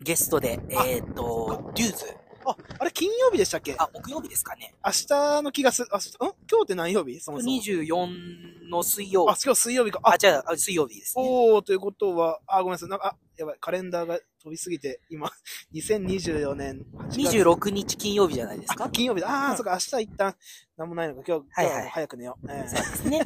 [0.00, 2.21] ゲストで、えっ、と、リューズ。
[2.44, 3.74] あ、あれ金曜日でしたっけ？
[3.78, 4.74] あ、木曜日ですかね。
[4.84, 5.88] 明日の気がする。
[5.92, 6.00] あ、ん？
[6.20, 7.20] 今日って何曜日？
[7.20, 7.52] そもそも。
[7.52, 10.00] 24の水曜あ、今日水曜日か。
[10.02, 11.24] ああ、、じゃあ、あ水曜日ですね。
[11.26, 12.88] おー、ということは、あ、ごめんなさい。
[12.88, 15.30] なんか、あ、やばい、カレンダーが飛びすぎて、今、
[15.74, 17.38] 2024年8月。
[17.38, 18.84] 26日金曜日じゃないですか？
[18.84, 18.90] あ、。
[18.90, 19.28] 金曜日だ。
[19.28, 20.34] あー、うんそっか、明日一旦、
[20.76, 21.22] なんもないのか。
[21.26, 22.46] 今日、はいはい今日早く寝よう。
[22.50, 23.20] えそうですね。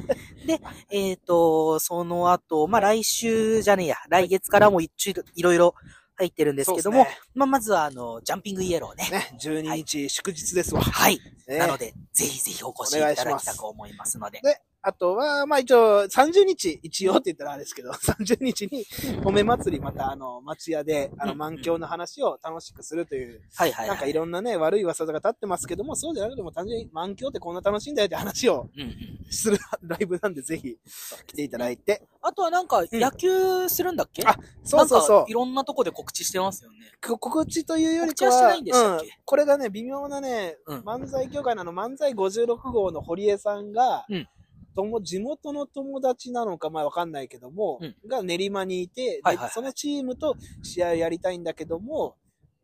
[0.46, 5.74] で、えっ、と、その後、まあ、来週じゃねえや、来月からも一応いろいろ、
[6.16, 9.09] 入ってるんですけども、そうですねまあ、まずは、あの、ジャンピングイエローね。
[9.11, 10.81] ね、12日祝日ですわ。
[10.83, 11.20] はい。
[11.46, 14.41] ねなので、ぜひぜひお越しいただきたく思いますので。
[14.43, 18.84] で、あとは、まあ一応、30日、一応って言ったらあれですけど、 30日に、
[19.24, 23.89] 米祭りまた、あの、町屋で、あの、うん満響の話を楽しくするという、はいはい、はい。
[23.89, 29.26] なんかいろんなね、悪い噂が立ってますけども、そうじゃなくても単純に満響ってこんな楽しいんだよって話をうんうん。
[29.28, 30.78] するライブなんで、ぜひ
[31.26, 32.07] 来ていただいて。
[32.22, 35.32] あとはなんか、野球するんだっけ、あそうそうそうい。
[35.32, 36.76] ろんなとこで告知してますよね。
[37.05, 39.07] こ告知というよりかは、はしてないんでしたっけ？
[39.07, 44.28] うんこれがね、微妙なね、うん漫才協会のあの漫才56号の堀江さんが、うん
[44.77, 47.97] とも地元の友達なのかまあわかんないけども、うん。
[48.09, 49.51] が練馬にいて、ではいはいはい。
[49.51, 52.14] そのチームと試合やりたいんだけども、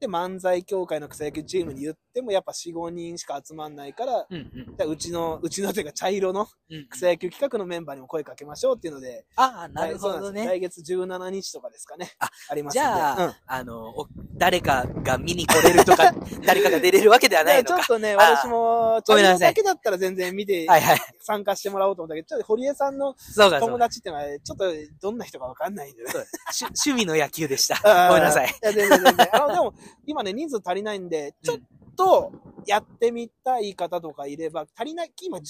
[0.02, 4.76] で、漫才協会の草野球チームに言ってもやっぱ4、5人しか集まんないから、うんうん。
[4.76, 10.46] でうちの、うちのというか茶色のうん、草野球企画のメンバーにも声かけましょうっていうので、ああ、なるほどね。
[10.46, 12.10] 来月17日とかですかね。
[12.18, 12.74] あ、あります。
[12.74, 16.12] じゃあ、うんあの、お誰かが見に来れるとか、
[16.46, 17.76] 誰かが出れるわけではないのか。
[17.76, 21.00] ちょっとね、私も、ごめんなさい茶色だけだったら全然見てはいはい。
[21.20, 23.78] 参加してもらおうと思ったけど、ちょっと堀江さんの友か。
[23.78, 24.64] 達ってのは、ちょっと
[25.00, 26.10] どんな人かわかんないんでね。
[26.10, 28.08] 趣趣味の野球でした。
[28.08, 28.48] ごめんなさい。
[28.48, 29.28] いや、全然全然。
[29.32, 29.74] あの、でも、
[30.06, 31.58] 今ね、人数足りないんで、ちょっ
[31.96, 32.32] と
[32.66, 35.42] やってみたい方とかいれば、足りない、今19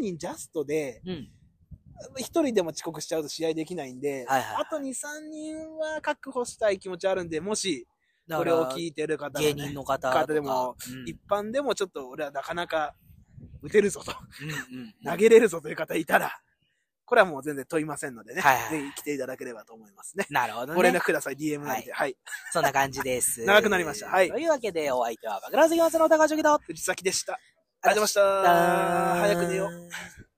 [0.00, 1.28] 人ジャストで、うん。
[2.16, 7.86] 一人でも遅刻しちゃうと試合できないんで、はいはいあと2、3人は確保したい気持ちあるんで、もし、
[8.28, 11.08] これを聞いてる方が、ね、芸人の方方でも、うん。
[11.08, 12.94] 一般でもちょっと俺はなかなか
[13.62, 14.12] 打てるぞと、
[14.72, 14.94] うんうん。
[15.04, 16.40] 投げれるぞという方いたら、
[17.10, 20.28] これはもう全然問いませんのでね、はいはいぜひ来ていただければと思いますね。
[20.30, 21.00] なるほどご連ね。
[21.00, 21.92] 絡ください、DM なんで。
[21.92, 22.16] はい。
[22.52, 23.44] そんな感じです。
[23.44, 27.32] 長くなりましたはいというわけで、お相手は、バグラズギマスの高橋樹と、藤崎でした。
[27.32, 27.42] あり
[27.82, 29.20] がとうございました。
[29.22, 29.68] 早く寝よう。
[29.70, 30.29] う。